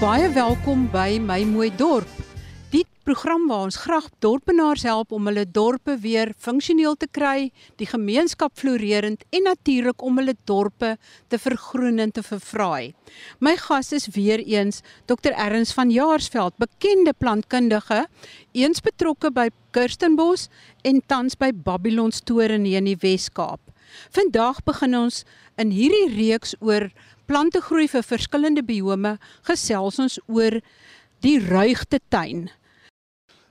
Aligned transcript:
Baie 0.00 0.30
welkom 0.32 0.86
by 0.88 1.18
My 1.20 1.42
Mooi 1.44 1.66
Dorp. 1.76 2.08
Die 2.72 2.86
program 3.04 3.42
waar 3.50 3.66
ons 3.66 3.76
graag 3.82 4.06
dorpenaars 4.24 4.86
help 4.88 5.10
om 5.12 5.26
hulle 5.28 5.42
dorpe 5.44 5.98
weer 6.00 6.30
funksioneel 6.40 6.96
te 6.96 7.04
kry, 7.04 7.50
die 7.76 7.88
gemeenskap 7.90 8.54
floreerend 8.56 9.26
en 9.28 9.44
natuurlik 9.44 10.00
om 10.00 10.16
hulle 10.16 10.32
dorpe 10.48 10.94
te 11.28 11.36
vergroen 11.36 12.00
en 12.00 12.14
te 12.16 12.24
verfraai. 12.24 12.94
My 13.44 13.58
gas 13.60 13.92
is 13.92 14.08
weer 14.16 14.40
eens 14.40 14.80
Dr 15.04 15.36
Erns 15.36 15.74
van 15.76 15.92
Jaarsveld, 15.92 16.56
bekende 16.56 17.12
plantkundige, 17.12 18.06
eens 18.56 18.80
betrokke 18.80 19.28
by 19.28 19.50
Kirstenbos 19.76 20.48
en 20.80 21.04
tans 21.12 21.36
by 21.36 21.52
Babylon 21.52 22.16
Toren 22.24 22.64
hier 22.64 22.80
in 22.80 22.88
die 22.88 22.96
Wes-Kaap. 23.04 23.60
Vandag 24.16 24.64
begin 24.64 24.96
ons 24.96 25.24
in 25.60 25.74
hierdie 25.74 26.08
reeks 26.14 26.56
oor 26.64 26.88
plantegroei 27.30 27.86
vir 27.86 28.02
verskillende 28.02 28.62
biome 28.66 29.14
gesels 29.46 30.00
ons 30.02 30.18
oor 30.26 30.56
die 31.22 31.36
ruigte 31.38 32.00
tuin. 32.10 32.48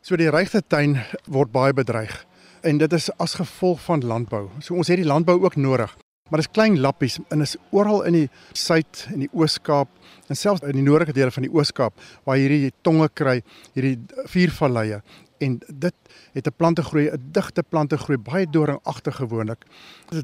So 0.04 0.20
die 0.20 0.28
ruigte 0.32 0.62
tuin 0.62 0.98
word 1.32 1.54
baie 1.56 1.76
bedreig 1.76 2.26
en 2.68 2.82
dit 2.82 2.94
is 2.94 3.08
as 3.24 3.38
gevolg 3.40 3.80
van 3.86 4.04
landbou. 4.04 4.50
So 4.60 4.76
ons 4.76 4.92
het 4.92 5.00
die 5.00 5.08
landbou 5.08 5.38
ook 5.46 5.56
nodig. 5.56 5.94
Maar 6.30 6.42
dit 6.42 6.50
is 6.50 6.54
klein 6.54 6.76
lappies 6.84 7.18
en 7.32 7.42
is 7.42 7.56
oral 7.72 8.04
in 8.06 8.18
die 8.18 8.28
suid 8.54 9.06
en 9.14 9.24
die 9.24 9.32
Oos-Kaap 9.32 9.90
en 10.30 10.38
selfs 10.38 10.62
in 10.68 10.76
die 10.78 10.86
noordelike 10.86 11.16
dele 11.16 11.32
van 11.34 11.48
die 11.48 11.54
Oos-Kaap 11.54 11.96
waar 12.28 12.38
hierdie 12.38 12.74
tonge 12.86 13.08
kry, 13.16 13.40
hierdie 13.74 13.96
vuurvalleie 14.30 15.00
en 15.40 15.60
dit 15.68 15.94
het 16.34 16.48
'n 16.48 16.56
plantegroei, 16.56 17.10
'n 17.10 17.30
digte 17.32 17.64
plantegroei, 17.64 18.18
baie 18.18 18.50
doringagtig 18.50 19.16
gewoonlik. 19.16 19.66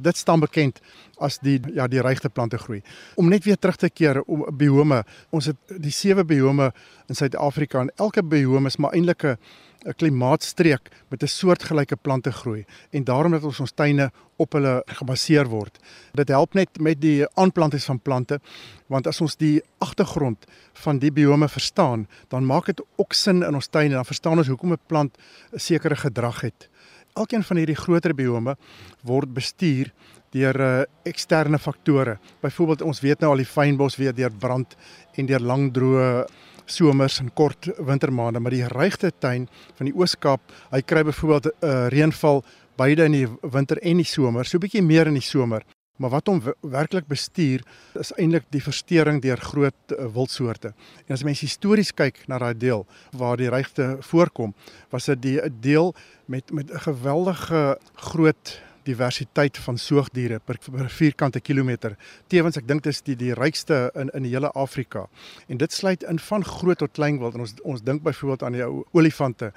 Dit 0.02 0.18
staan 0.18 0.40
bekend 0.40 0.80
as 1.18 1.40
die 1.40 1.60
ja, 1.74 1.88
die 1.88 2.02
regte 2.02 2.30
plantegroei. 2.30 2.82
Om 3.16 3.30
net 3.30 3.44
weer 3.44 3.58
terug 3.58 3.76
te 3.76 3.90
keer 3.90 4.22
om 4.22 4.46
biome. 4.58 5.06
Ons 5.30 5.46
het 5.46 5.58
die 5.78 5.92
sewe 5.92 6.26
biome 6.26 6.74
in 7.08 7.16
Suid-Afrika 7.16 7.80
en 7.80 7.92
elke 7.96 8.24
biome 8.24 8.68
is 8.68 8.78
maar 8.78 8.92
eintlik 8.92 9.24
'n 9.24 9.38
'n 9.86 9.94
klimaatstreek 9.94 10.90
met 11.10 11.24
'n 11.24 11.28
soortgelyke 11.28 11.96
plante 11.96 12.32
groei 12.32 12.66
en 12.92 13.04
daarom 13.04 13.32
dat 13.32 13.44
ons 13.44 13.60
ons 13.60 13.72
tuine 13.72 14.12
op 14.36 14.52
hulle 14.54 14.84
gebaseer 14.86 15.48
word. 15.48 15.80
Dit 16.14 16.28
help 16.28 16.54
net 16.54 16.80
met 16.80 17.02
die 17.02 17.26
aanplanting 17.34 17.84
van 17.84 18.00
plante 18.00 18.40
want 18.88 19.08
as 19.08 19.22
ons 19.22 19.36
die 19.36 19.62
agtergrond 19.78 20.46
van 20.74 21.00
die 21.00 21.12
biome 21.12 21.50
verstaan, 21.50 22.08
dan 22.28 22.46
maak 22.46 22.66
dit 22.66 22.82
ook 22.96 23.14
sin 23.14 23.44
in 23.44 23.56
ons 23.56 23.68
tuine, 23.68 23.94
dan 23.94 24.06
verstaan 24.06 24.38
ons 24.38 24.48
hoekom 24.48 24.72
'n 24.72 24.80
plant 24.88 25.18
'n 25.54 25.60
sekere 25.60 25.96
gedrag 25.96 26.42
het. 26.42 26.70
Elkeen 27.14 27.44
van 27.44 27.58
hierdie 27.58 27.76
groter 27.76 28.14
biome 28.16 28.58
word 29.04 29.34
bestuur 29.34 29.92
deur 30.32 30.60
uh, 30.60 30.84
eksterne 31.04 31.60
faktore. 31.60 32.18
Byvoorbeeld 32.42 32.82
ons 32.82 33.00
weet 33.00 33.20
nou 33.20 33.32
al 33.32 33.38
die 33.38 33.46
fynbos 33.46 33.96
weer 33.96 34.14
deur 34.14 34.32
brand 34.32 34.76
en 35.16 35.26
deur 35.26 35.40
lang 35.40 35.74
droë 35.74 36.26
somers 36.66 37.20
en 37.20 37.32
kort 37.34 37.70
wintermaande, 37.78 38.40
maar 38.40 38.52
die 38.52 38.68
regte 38.68 39.12
tuin 39.20 39.48
van 39.78 39.90
die 39.90 39.96
Oos-Kaap, 39.96 40.42
hy 40.72 40.82
kry 40.82 41.04
byvoorbeeld 41.04 41.46
'n 41.46 41.66
uh, 41.66 41.72
eh, 41.72 41.88
reënval 41.94 42.44
beide 42.78 43.06
in 43.06 43.12
die 43.12 43.28
winter 43.42 43.78
en 43.82 43.98
die 43.98 44.06
somer, 44.06 44.46
so 44.46 44.58
'n 44.58 44.62
bietjie 44.62 44.82
meer 44.82 45.08
in 45.08 45.14
die 45.14 45.22
somer. 45.22 45.64
Maar 45.98 46.10
wat 46.10 46.28
hom 46.28 46.42
werklik 46.62 47.08
bestuur 47.08 47.62
is 47.94 48.12
eintlik 48.20 48.44
die 48.52 48.62
verstoring 48.62 49.22
deur 49.22 49.38
groot 49.38 49.92
uh, 49.92 50.08
wildsoorte. 50.12 50.74
En 51.08 51.14
as 51.14 51.24
mens 51.24 51.40
histories 51.40 51.94
kyk 51.94 52.28
na 52.28 52.38
daai 52.38 52.58
deel 52.58 52.86
waar 53.16 53.38
die 53.38 53.50
regte 53.50 53.98
voorkom, 54.02 54.54
was 54.92 55.06
dit 55.06 55.22
die 55.22 55.40
deel 55.62 55.94
met 56.28 56.52
met 56.52 56.72
'n 56.72 56.80
geweldige 56.80 57.78
groot 57.96 58.60
diversiteit 58.86 59.58
van 59.58 59.78
soogdiere 59.78 60.40
per, 60.40 60.60
per 60.72 60.90
vierkante 60.90 61.42
kilometer. 61.42 61.96
Tewens 62.32 62.58
ek 62.58 62.68
dink 62.68 62.84
dit 62.84 62.94
is 62.94 63.02
die 63.06 63.16
die 63.20 63.34
rykste 63.34 63.90
in 63.96 64.12
in 64.14 64.28
die 64.28 64.34
hele 64.34 64.52
Afrika. 64.54 65.08
En 65.48 65.58
dit 65.58 65.72
sluit 65.74 66.04
in 66.04 66.20
van 66.20 66.46
groot 66.46 66.78
tot 66.78 66.92
klein 66.92 67.20
wild 67.20 67.36
en 67.36 67.46
ons 67.48 67.56
ons 67.64 67.82
dink 67.82 68.04
byvoorbeeld 68.04 68.44
aan 68.44 68.60
die 68.60 68.68
olifante. 68.92 69.52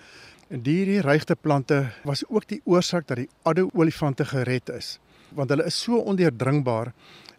En 0.49 0.65
hierdie 0.65 1.03
rygte 1.05 1.37
plante 1.37 1.83
was 2.05 2.25
ook 2.28 2.49
die 2.49 2.62
oorsaak 2.65 3.06
dat 3.06 3.16
die 3.16 3.28
adde 3.43 3.69
olifante 3.75 4.25
gered 4.25 4.69
is 4.72 4.99
want 5.37 5.50
hulle 5.53 5.66
is 5.69 5.77
so 5.77 5.99
ondeurdringbaar. 6.09 6.93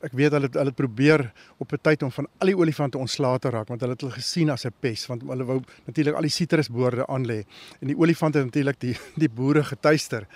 Ek 0.05 0.13
weet 0.15 0.31
hulle 0.31 0.47
hulle 0.53 0.71
probeer 0.71 1.25
op 1.59 1.73
'n 1.73 1.81
tyd 1.81 2.03
om 2.03 2.11
van 2.11 2.27
al 2.39 2.47
die 2.47 2.55
olifante 2.55 2.97
ontslae 2.97 3.39
te 3.39 3.49
raak 3.49 3.67
want 3.67 3.81
hulle 3.81 3.93
het 3.93 4.01
hulle 4.01 4.13
gesien 4.13 4.49
as 4.49 4.65
'n 4.65 4.73
pes 4.79 5.07
want 5.07 5.23
hulle 5.23 5.43
wou 5.43 5.61
natuurlik 5.85 6.15
al 6.15 6.21
die 6.21 6.37
sitrusboorde 6.37 7.07
aan 7.07 7.25
lê 7.25 7.43
en 7.81 7.87
die 7.87 7.97
olifante 7.97 8.43
natuurlik 8.43 8.79
die 8.79 8.95
die 9.15 9.29
boere 9.29 9.63
getuister 9.63 10.27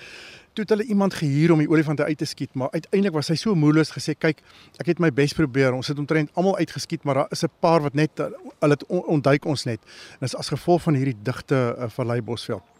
toe 0.53 0.63
het 0.63 0.69
hulle 0.69 0.83
iemand 0.83 1.13
gehuur 1.13 1.51
om 1.51 1.61
die 1.63 1.69
olifante 1.69 2.03
uit 2.03 2.17
te 2.17 2.25
skiet, 2.25 2.53
maar 2.53 2.71
uiteindelik 2.71 3.15
was 3.15 3.31
hy 3.33 3.37
so 3.39 3.55
moedeloos 3.57 3.93
gesê, 3.95 4.13
kyk, 4.17 4.43
ek 4.81 4.91
het 4.93 5.01
my 5.01 5.09
bes 5.13 5.33
probeer. 5.33 5.73
Ons 5.73 5.89
het 5.89 5.99
omtrent 5.99 6.29
almal 6.37 6.57
uitgeskiet, 6.61 7.03
maar 7.03 7.23
daar 7.23 7.33
is 7.33 7.43
'n 7.43 7.51
paar 7.59 7.81
wat 7.81 7.93
net 7.93 8.11
hulle 8.59 8.77
ontduik 8.87 9.45
ons 9.45 9.63
net. 9.65 9.79
En 10.19 10.27
dis 10.27 10.35
as 10.35 10.49
gevolg 10.49 10.81
van 10.81 10.93
hierdie 10.93 11.17
digte 11.23 11.75
uh, 11.77 11.89
vallei 11.89 12.21
bosveld. 12.21 12.72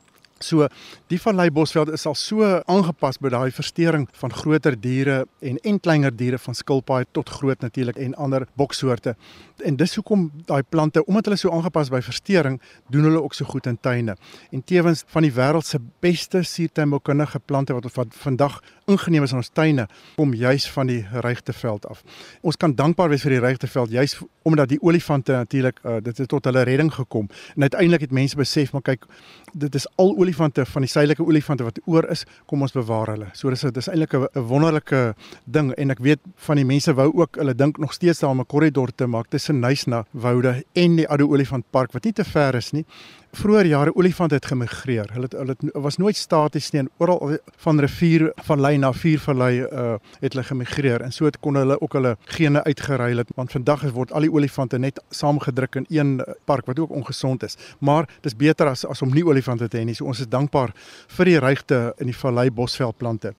So 0.44 0.68
die 1.12 1.20
vallei 1.22 1.48
bosveld 1.54 1.94
is 1.96 2.04
al 2.10 2.18
so 2.20 2.44
aangepas 2.68 3.20
by 3.24 3.32
daai 3.32 3.52
verstoring 3.56 4.08
van 4.20 4.34
groter 4.36 4.76
diere 4.80 5.24
en 5.40 5.60
en 5.64 5.80
kleiner 5.80 6.12
diere 6.12 6.40
van 6.42 6.58
skilpaaie 6.58 7.08
tot 7.16 7.30
groot 7.30 7.62
natuurlik 7.64 8.00
en 8.04 8.16
ander 8.20 8.48
boksoorte. 8.60 9.16
En 9.64 9.78
dis 9.80 9.96
hoekom 9.96 10.26
daai 10.50 10.64
plante 10.70 11.06
omdat 11.06 11.30
hulle 11.30 11.40
so 11.40 11.52
aangepas 11.56 11.92
by 11.94 12.02
verstoring, 12.04 12.60
doen 12.92 13.08
hulle 13.08 13.22
ook 13.24 13.38
so 13.38 13.48
goed 13.48 13.70
in 13.72 13.78
tuine. 13.80 14.18
En 14.52 14.64
tevens 14.64 15.06
van 15.14 15.24
die 15.24 15.32
wêreld 15.32 15.68
se 15.68 15.80
beste 16.04 16.44
suurtuinboukundige 16.44 17.40
plante 17.40 17.74
wat 17.78 17.88
ons 17.88 18.20
vandag 18.20 18.60
ingeneem 18.92 19.24
is 19.24 19.32
in 19.32 19.40
ons 19.40 19.52
tuine, 19.54 19.88
kom 20.18 20.34
juis 20.36 20.68
van 20.76 20.90
die 20.92 21.02
Rygteveld 21.24 21.88
af. 21.88 22.04
Ons 22.42 22.60
kan 22.60 22.76
dankbaar 22.76 23.14
wees 23.14 23.24
vir 23.24 23.38
die 23.38 23.44
Rygteveld 23.46 23.94
juis 23.96 24.18
omdat 24.44 24.74
die 24.74 24.82
olifante 24.84 25.32
natuurlik 25.32 25.80
uh, 25.84 26.02
dit 26.04 26.18
het 26.18 26.28
tot 26.28 26.44
hulle 26.50 26.66
redding 26.68 26.92
gekom. 26.92 27.30
En 27.56 27.62
uiteindelik 27.62 28.10
het 28.10 28.12
mense 28.12 28.36
besef 28.36 28.74
maar 28.74 28.84
kyk, 28.84 29.06
dit 29.54 29.76
is 29.76 29.88
al 29.96 30.12
olifante 30.12 30.33
van 30.36 30.82
die 30.82 30.90
suidelike 30.92 31.24
olifante 31.26 31.64
wat 31.64 31.80
oor 31.86 32.10
is, 32.12 32.26
kom 32.46 32.62
ons 32.62 32.76
bewaar 32.76 33.14
hulle. 33.14 33.30
So 33.34 33.50
dis 33.50 33.62
dis 33.62 33.90
eintlik 33.90 34.14
'n 34.14 34.48
wonderlike 34.48 35.16
ding 35.46 35.74
en 35.78 35.92
ek 35.92 36.00
weet 36.00 36.20
van 36.36 36.56
die 36.58 36.66
mense 36.66 36.94
wou 36.94 37.12
ook 37.14 37.38
hulle 37.38 37.56
dink 37.56 37.78
nog 37.78 37.94
steeds 37.94 38.20
daar 38.20 38.32
om 38.32 38.40
'n 38.40 38.46
korridor 38.46 38.92
te 38.96 39.08
maak 39.08 39.28
tussen 39.30 39.60
Nysna 39.60 40.06
woude 40.12 40.64
en 40.74 40.96
die 40.96 41.08
Addo 41.08 41.28
Olifantpark 41.28 41.92
wat 41.94 42.04
nie 42.04 42.14
te 42.14 42.24
ver 42.24 42.56
is 42.56 42.72
nie 42.72 42.86
vroeër 43.34 43.66
jare 43.66 43.94
olifante 43.96 44.36
het 44.36 44.46
gemigreer. 44.46 45.10
Hulle 45.14 45.28
het 45.30 45.34
hulle 45.38 45.82
was 45.82 45.98
nooit 45.98 46.18
staties 46.18 46.72
nie 46.74 46.84
en 46.84 46.90
oral 47.02 47.38
van 47.66 47.82
rivier 47.82 48.30
van 48.48 48.62
lei 48.62 48.78
na 48.78 48.94
vuurvallei 48.94 49.54
uh 49.64 49.98
het 50.22 50.34
hulle 50.34 50.46
gemigreer 50.46 51.02
en 51.02 51.12
so 51.12 51.26
het 51.26 51.40
kon 51.40 51.56
hulle 51.56 51.80
ook 51.82 51.94
hulle 51.98 52.16
gene 52.38 52.64
uitgeruil 52.64 53.18
het 53.18 53.32
want 53.36 53.52
vandag 53.52 53.86
word 53.92 54.12
al 54.12 54.26
die 54.26 54.32
olifante 54.32 54.78
net 54.78 55.02
saamgedruk 55.10 55.76
in 55.76 55.86
een 55.90 56.20
uh, 56.20 56.34
park 56.46 56.66
wat 56.66 56.80
ook 56.80 56.92
ongesond 56.92 57.44
is. 57.44 57.58
Maar 57.80 58.10
dis 58.22 58.36
beter 58.36 58.68
as 58.68 58.86
as 58.86 59.02
om 59.02 59.14
nie 59.14 59.26
olifante 59.26 59.68
te 59.68 59.78
hê 59.78 59.86
nie. 59.86 59.96
So 59.96 60.06
ons 60.06 60.20
is 60.20 60.28
dankbaar 60.30 60.74
vir 61.18 61.26
die 61.26 61.40
rygte 61.40 61.94
in 61.98 62.12
die 62.12 62.18
vallei 62.18 62.52
bosveldplante. 62.52 63.34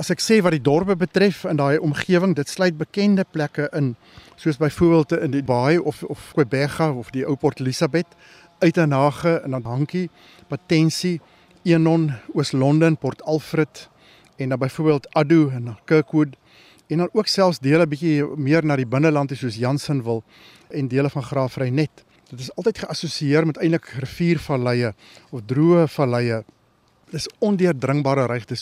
As 0.00 0.08
ek 0.08 0.22
sê 0.24 0.40
wat 0.40 0.54
die 0.56 0.64
dorpe 0.64 0.94
betref 0.96 1.44
in 1.44 1.58
daai 1.60 1.76
omgewing, 1.78 2.32
dit 2.34 2.48
sluit 2.48 2.78
bekende 2.78 3.26
plekke 3.28 3.68
in 3.76 3.92
soos 4.40 4.56
byvoorbeeld 4.56 5.12
in 5.12 5.34
die 5.36 5.42
Baai 5.44 5.78
of 5.78 6.02
of 6.02 6.32
Quebega 6.32 6.88
of 6.90 7.10
die 7.12 7.26
ou 7.28 7.36
Port 7.36 7.60
Elizabeth 7.60 8.16
Uitenhage 8.62 9.40
en 9.42 9.50
dan 9.56 9.66
Hankie, 9.66 10.10
Patensie, 10.48 11.20
Enon, 11.62 12.12
Oos-London, 12.34 12.96
Port 12.96 13.22
Alfred 13.22 13.88
en 14.36 14.48
dan 14.48 14.58
byvoorbeeld 14.58 15.08
Addo 15.14 15.48
en 15.48 15.76
Kirkwood 15.84 16.36
en 16.86 16.98
dan 16.98 17.08
ook 17.12 17.26
selfs 17.26 17.58
dele 17.58 17.86
bietjie 17.86 18.24
meer 18.36 18.64
na 18.64 18.76
die 18.76 18.86
binneland 18.86 19.32
soos 19.36 19.56
Jansenwil 19.56 20.22
en 20.70 20.88
dele 20.88 21.10
van 21.10 21.24
Graafry 21.24 21.68
net. 21.68 22.04
Dit 22.30 22.40
is 22.40 22.52
altyd 22.56 22.78
geassosieer 22.84 23.46
met 23.46 23.58
eintlik 23.60 23.88
riviervalleie 24.00 24.94
of 25.30 25.42
droë 25.48 25.86
valleie. 25.92 26.42
Dis 27.12 27.28
ondeurdringbare 27.44 28.26
rygte. 28.26 28.56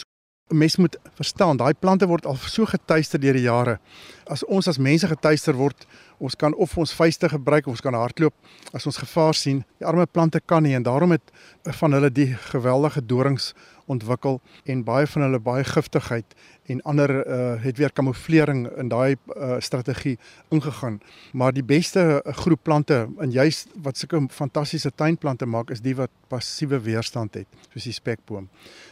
'n 0.51 0.57
Mens 0.57 0.77
moet 0.77 0.97
verstaan, 1.15 1.57
daai 1.57 1.75
plante 1.79 2.07
word 2.07 2.27
al 2.27 2.37
so 2.37 2.67
getuister 2.67 3.21
deur 3.21 3.33
die 3.33 3.47
jare. 3.47 3.79
As 4.27 4.45
ons 4.45 4.69
as 4.69 4.79
mense 4.79 5.07
getuister 5.07 5.55
word, 5.55 5.87
ons 6.21 6.37
kan 6.37 6.55
of 6.55 6.77
ons 6.79 6.95
vuiste 6.95 7.29
gebruik 7.33 7.67
of 7.67 7.79
ons 7.79 7.85
kan 7.85 7.97
hardloop 7.97 8.35
as 8.77 8.87
ons 8.87 9.01
gevaar 9.01 9.35
sien. 9.35 9.65
Die 9.81 9.89
arme 9.89 10.07
plante 10.07 10.41
kan 10.41 10.63
nie 10.63 10.77
en 10.77 10.85
daarom 10.87 11.17
het 11.17 11.33
van 11.81 11.97
hulle 11.97 12.13
die 12.13 12.31
geweldige 12.53 13.03
dorings 13.03 13.55
ontwikkel 13.91 14.39
en 14.71 14.85
baie 14.87 15.07
van 15.11 15.25
hulle 15.27 15.41
baie 15.43 15.65
giftigheid 15.67 16.37
en 16.71 16.83
ander 16.87 17.11
uh, 17.11 17.57
het 17.63 17.81
weer 17.81 17.93
kamouflering 17.93 18.67
in 18.79 18.91
daai 18.93 19.17
uh, 19.17 19.57
strategie 19.59 20.17
ingegaan. 20.55 21.01
Maar 21.33 21.57
die 21.57 21.65
beste 21.67 22.23
groep 22.43 22.63
plante 22.63 23.01
en 23.19 23.35
juist 23.35 23.73
wat 23.83 23.99
sulke 23.99 24.21
fantastiese 24.31 24.93
tuinplante 24.95 25.49
maak 25.51 25.73
is 25.75 25.83
die 25.83 25.97
wat 25.99 26.13
passiewe 26.31 26.79
weerstand 26.85 27.41
het, 27.41 27.49
soos 27.73 27.89
die 27.89 27.97
spekboom. 27.97 28.47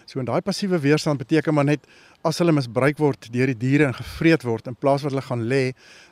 So 0.09 0.19
en 0.19 0.27
daai 0.27 0.41
passiewe 0.43 0.81
weerstand 0.83 1.23
beteken 1.23 1.55
maar 1.55 1.69
net 1.69 1.87
as 2.27 2.41
hulle 2.43 2.53
misbruik 2.53 2.99
word 2.99 3.29
deur 3.33 3.51
die 3.53 3.59
diere 3.59 3.87
en 3.87 3.95
gevreet 3.95 4.43
word 4.47 4.67
in 4.67 4.75
plaas 4.75 5.05
wat 5.05 5.13
hulle 5.13 5.23
gaan 5.23 5.45
lê 5.51 5.63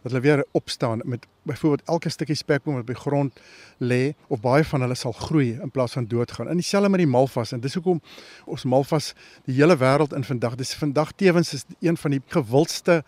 dat 0.05 0.12
hulle 0.12 0.23
weer 0.23 0.44
opstaan 0.55 1.03
met 1.05 1.26
byvoorbeeld 1.47 1.82
elke 1.91 2.11
stukkie 2.11 2.38
spekboom 2.38 2.79
wat 2.79 2.87
op 2.87 2.93
die 2.93 3.00
grond 3.00 3.41
lê 3.82 4.14
of 4.29 4.41
baie 4.41 4.64
van 4.64 4.87
hulle 4.87 4.94
sal 4.94 5.12
groei 5.12 5.56
in 5.62 5.70
plaas 5.70 5.97
van 5.99 6.06
doodgaan. 6.06 6.50
In 6.50 6.62
dieselfde 6.62 6.91
met 6.91 7.03
die 7.03 7.11
malvas 7.11 7.53
en 7.53 7.61
dis 7.61 7.75
hoekom 7.75 8.00
ons 8.47 8.64
malvas 8.64 9.14
die 9.47 9.58
hele 9.58 9.76
wêreld 9.79 10.14
in 10.14 10.26
vandag 10.26 10.55
dis 10.61 10.75
vandag 10.79 11.12
tewens 11.19 11.55
is 11.55 11.67
een 11.81 11.99
van 11.99 12.14
die 12.14 12.23
gewildste 12.35 13.02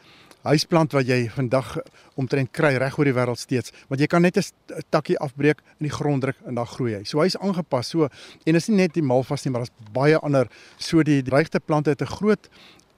huisplant 0.47 0.95
wat 0.95 1.09
jy 1.09 1.27
vandag 1.35 1.77
omtrent 2.19 2.51
kry 2.55 2.77
reg 2.79 2.97
oor 2.99 3.09
die 3.09 3.15
wêreld 3.17 3.41
steeds, 3.41 3.73
want 3.91 4.01
jy 4.01 4.07
kan 4.07 4.23
net 4.23 4.39
'n 4.39 4.83
takkie 4.91 5.19
afbreek 5.19 5.59
in 5.81 5.89
die 5.89 5.97
grond 5.97 6.23
druk 6.23 6.37
en 6.47 6.55
dan 6.55 6.67
groei 6.67 6.95
hy. 6.95 7.05
So 7.05 7.21
hy's 7.21 7.37
aangepas. 7.37 7.89
So 7.89 8.09
en 8.47 8.55
is 8.55 8.69
nie 8.69 8.77
net 8.77 8.95
die 8.95 9.03
malvas 9.03 9.45
nie, 9.45 9.53
maar 9.53 9.63
daar's 9.63 9.93
baie 9.93 10.19
ander. 10.19 10.49
So 10.79 11.03
die 11.03 11.23
dreigde 11.23 11.61
plante 11.61 11.91
het 11.91 12.03
'n 12.03 12.07
groot 12.07 12.49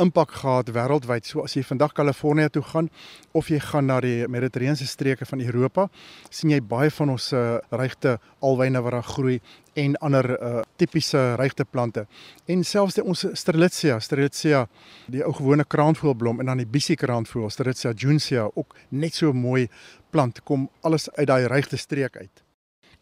impak 0.00 0.32
gehad 0.41 0.70
wêreldwyd. 0.75 1.26
So 1.29 1.44
as 1.44 1.55
jy 1.56 1.62
vandag 1.67 1.93
Kalifornië 1.97 2.49
toe 2.55 2.62
gaan 2.73 2.88
of 3.37 3.50
jy 3.52 3.61
gaan 3.62 3.87
na 3.91 4.00
die 4.00 4.26
Mediterrane 4.29 4.88
streke 4.88 5.26
van 5.29 5.41
Europa, 5.44 5.88
sien 6.31 6.50
jy 6.55 6.61
baie 6.64 6.91
van 6.91 7.14
ons 7.14 7.31
uh, 7.32 7.58
regte 7.70 8.17
alwyne 8.41 8.82
wat 8.82 8.97
daar 8.97 9.08
groei 9.12 9.38
en 9.79 9.97
ander 10.02 10.31
uh, 10.35 10.64
tipiese 10.81 11.37
regte 11.38 11.64
plante. 11.64 12.06
En 12.50 12.64
selfs 12.64 12.99
die 12.99 13.05
ons 13.06 13.26
Strelitzia, 13.38 14.00
Strelitzia, 14.00 14.67
die 15.06 15.25
ou 15.25 15.32
gewone 15.37 15.64
kraanvoelblom 15.64 16.41
en 16.41 16.53
dan 16.53 16.64
die 16.64 16.69
Bissie 16.69 16.99
kraanvoel, 16.99 17.50
Strelitzia 17.50 17.94
juncea 17.94 18.49
ook 18.55 18.76
net 18.91 19.14
so 19.14 19.32
mooi 19.32 19.69
plant 20.11 20.43
kom 20.44 20.69
alles 20.82 21.11
uit 21.14 21.29
daai 21.31 21.46
regte 21.46 21.79
streek 21.79 22.17
uit. 22.17 22.50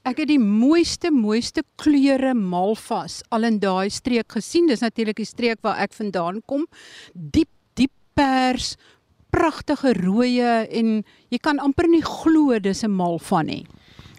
Ek 0.08 0.22
het 0.22 0.30
die 0.30 0.40
mooiste 0.40 1.10
mooiste 1.12 1.60
kleure 1.76 2.30
malvas 2.32 3.18
al 3.34 3.44
in 3.44 3.58
daai 3.60 3.90
streek 3.92 4.38
gesien. 4.38 4.68
Dis 4.70 4.80
natuurlik 4.80 5.18
die 5.20 5.28
streek 5.28 5.60
waar 5.66 5.82
ek 5.84 5.92
vandaan 5.92 6.38
kom. 6.48 6.64
Diep 7.12 7.50
diep 7.76 7.92
pers, 8.16 8.78
pragtige 9.28 9.92
rooie 9.98 10.64
en 10.80 11.02
jy 11.28 11.40
kan 11.44 11.60
amper 11.60 11.90
nie 11.92 12.00
glo 12.00 12.56
dis 12.58 12.84
'n 12.84 12.90
malva 12.90 13.42
nie. 13.42 13.66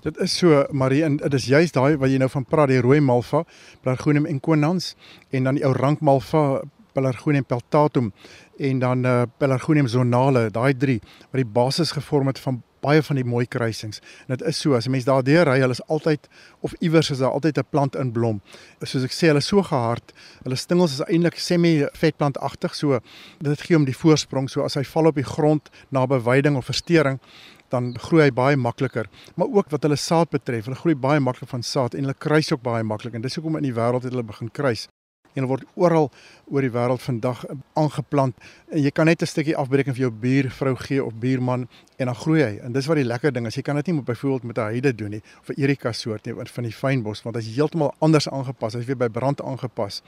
Dit 0.03 0.17
is 0.17 0.37
so 0.37 0.67
Marie 0.71 1.03
en 1.03 1.17
dit 1.17 1.33
is 1.33 1.45
juist 1.45 1.73
daai 1.73 1.97
wat 1.97 2.09
jy 2.09 2.17
nou 2.17 2.29
van 2.29 2.45
praat 2.45 2.69
die 2.69 2.81
rooi 2.81 2.99
malva, 3.01 3.43
Pelargonium 3.81 4.25
inquinans 4.25 4.95
en 5.31 5.43
dan 5.43 5.55
die 5.55 5.65
ou 5.65 5.73
rank 5.73 6.01
malva 6.01 6.61
Pelargonium 6.93 7.45
peltatum 7.45 8.13
en 8.59 8.79
dan 8.79 9.05
uh, 9.05 9.23
Pelargonium 9.37 9.87
zonale, 9.87 10.49
daai 10.51 10.73
drie 10.77 11.01
wat 11.31 11.41
die 11.41 11.45
basis 11.45 11.91
gevorm 11.91 12.27
het 12.27 12.39
van 12.39 12.61
baie 12.81 13.03
van 13.03 13.19
die 13.19 13.25
mooi 13.25 13.45
kruisings. 13.47 14.01
En 14.27 14.37
dit 14.37 14.47
is 14.47 14.59
so 14.59 14.75
as 14.75 14.87
'n 14.87 14.91
mens 14.91 15.05
daardeur 15.05 15.45
ry, 15.45 15.59
hulle 15.59 15.71
is 15.71 15.85
altyd 15.87 16.27
of 16.61 16.73
iewers 16.79 17.09
is 17.09 17.17
daar 17.17 17.31
altyd 17.31 17.57
'n 17.57 17.67
plant 17.69 17.95
in 17.95 18.11
blom. 18.11 18.41
Soos 18.81 19.03
ek 19.03 19.11
sê, 19.11 19.27
hulle 19.27 19.37
is 19.37 19.47
so 19.47 19.61
gehard. 19.61 20.13
Hulle 20.43 20.55
stingels 20.55 20.93
is 20.93 21.01
eintlik 21.07 21.37
semi-vetplantagtig, 21.37 22.75
so 22.75 22.99
dit 23.39 23.61
gee 23.61 23.75
hom 23.75 23.85
die 23.85 23.97
voorsprong. 23.97 24.49
So 24.49 24.63
as 24.63 24.73
hy 24.75 24.83
val 24.83 25.05
op 25.05 25.15
die 25.15 25.23
grond 25.23 25.69
na 25.89 26.05
bewyding 26.05 26.55
of 26.57 26.65
verstoring, 26.65 27.19
dan 27.69 27.95
groei 27.99 28.23
hy 28.23 28.31
baie 28.31 28.55
makliker. 28.55 29.05
Maar 29.35 29.47
ook 29.47 29.69
wat 29.69 29.83
hulle 29.83 29.95
saad 29.95 30.29
betref, 30.29 30.65
hulle 30.65 30.75
groei 30.75 30.95
baie 30.95 31.19
maklik 31.19 31.49
van 31.49 31.63
saad 31.63 31.93
en 31.93 32.01
hulle 32.01 32.17
kruis 32.17 32.51
ook 32.51 32.61
baie 32.61 32.83
maklik. 32.83 33.13
En 33.13 33.21
dis 33.21 33.35
hoekom 33.35 33.55
in 33.57 33.63
die 33.63 33.73
wêreld 33.73 34.03
het 34.03 34.11
hulle 34.11 34.23
begin 34.23 34.51
kruis 34.51 34.87
en 35.33 35.47
word 35.49 35.65
oral 35.75 36.09
oor 36.49 36.65
die 36.65 36.71
wêreld 36.73 37.01
vandag 37.01 37.43
aangeplant 37.79 38.35
en 38.69 38.81
jy 38.81 38.91
kan 38.91 39.05
net 39.05 39.21
'n 39.21 39.25
stukkie 39.25 39.55
afbreek 39.55 39.87
en 39.87 39.93
vir 39.93 40.01
jou 40.07 40.11
buurvrou 40.11 40.75
gee 40.75 41.03
of 41.03 41.13
buurman 41.13 41.67
en 41.97 42.05
dan 42.05 42.15
groei 42.15 42.41
hy. 42.43 42.59
En 42.63 42.71
dis 42.71 42.85
wat 42.85 42.95
die 42.95 43.05
lekker 43.05 43.33
ding 43.33 43.47
is. 43.47 43.55
Jy 43.55 43.61
kan 43.61 43.75
dit 43.75 43.87
nie 43.87 43.95
met 43.95 44.05
byvoorbeeld 44.05 44.43
met 44.43 44.57
'n 44.57 44.61
heide 44.61 44.95
doen 44.95 45.09
nie 45.09 45.21
of 45.39 45.49
'n 45.49 45.61
erika 45.61 45.91
soort 45.91 46.25
nie 46.25 46.33
van 46.35 46.63
die 46.63 46.73
fynbos 46.73 47.23
want 47.23 47.35
dit 47.35 47.45
is 47.45 47.55
heeltemal 47.55 47.93
anders 47.99 48.29
aangepas. 48.29 48.73
Hy's 48.73 48.85
weer 48.85 48.97
by 48.97 49.09
brand 49.09 49.41
aangepas. 49.41 50.01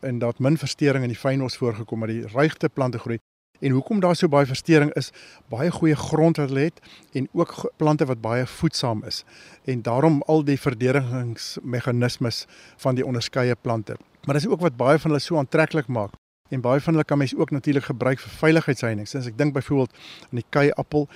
En 0.00 0.18
daar't 0.18 0.38
min 0.38 0.56
verstoring 0.58 1.02
in 1.02 1.10
die 1.10 1.18
fynbos 1.18 1.56
voorgekom 1.56 1.98
maar 1.98 2.08
die 2.08 2.26
ruigte 2.26 2.68
plante 2.68 2.98
groei. 2.98 3.18
En 3.60 3.70
hoekom 3.70 4.00
daar 4.00 4.16
so 4.16 4.28
baie 4.28 4.46
verstoring 4.46 4.92
is, 4.92 5.10
baie 5.48 5.70
goeie 5.70 5.96
grond 5.96 6.36
wat 6.36 6.48
hulle 6.48 6.68
het 6.68 6.80
en 7.12 7.28
ook 7.32 7.72
plante 7.76 8.04
wat 8.04 8.20
baie 8.20 8.46
voedsaam 8.46 9.04
is. 9.04 9.24
En 9.64 9.82
daarom 9.82 10.22
al 10.26 10.44
die 10.44 10.60
verdedigingsmeganismes 10.60 12.44
van 12.76 12.94
die 12.94 13.06
onderskeie 13.06 13.56
plante. 13.60 13.96
Maar 14.26 14.34
dis 14.34 14.46
ook 14.50 14.60
wat 14.60 14.76
baie 14.76 14.98
van 14.98 15.10
hulle 15.10 15.22
so 15.22 15.38
aantreklik 15.38 15.86
maak. 15.86 16.14
En 16.50 16.60
baie 16.60 16.80
van 16.80 16.92
hulle 16.92 17.04
kan 17.04 17.18
mens 17.18 17.34
ook 17.34 17.50
natuurlik 17.50 17.84
gebruik 17.84 18.20
vir 18.22 18.32
veiligheidsheining. 18.38 19.06
Sins 19.08 19.26
ek 19.26 19.38
dink 19.38 19.54
byvoorbeeld 19.54 19.94
aan 20.28 20.40
die 20.40 20.46
kei 20.54 20.68
appel, 20.78 21.08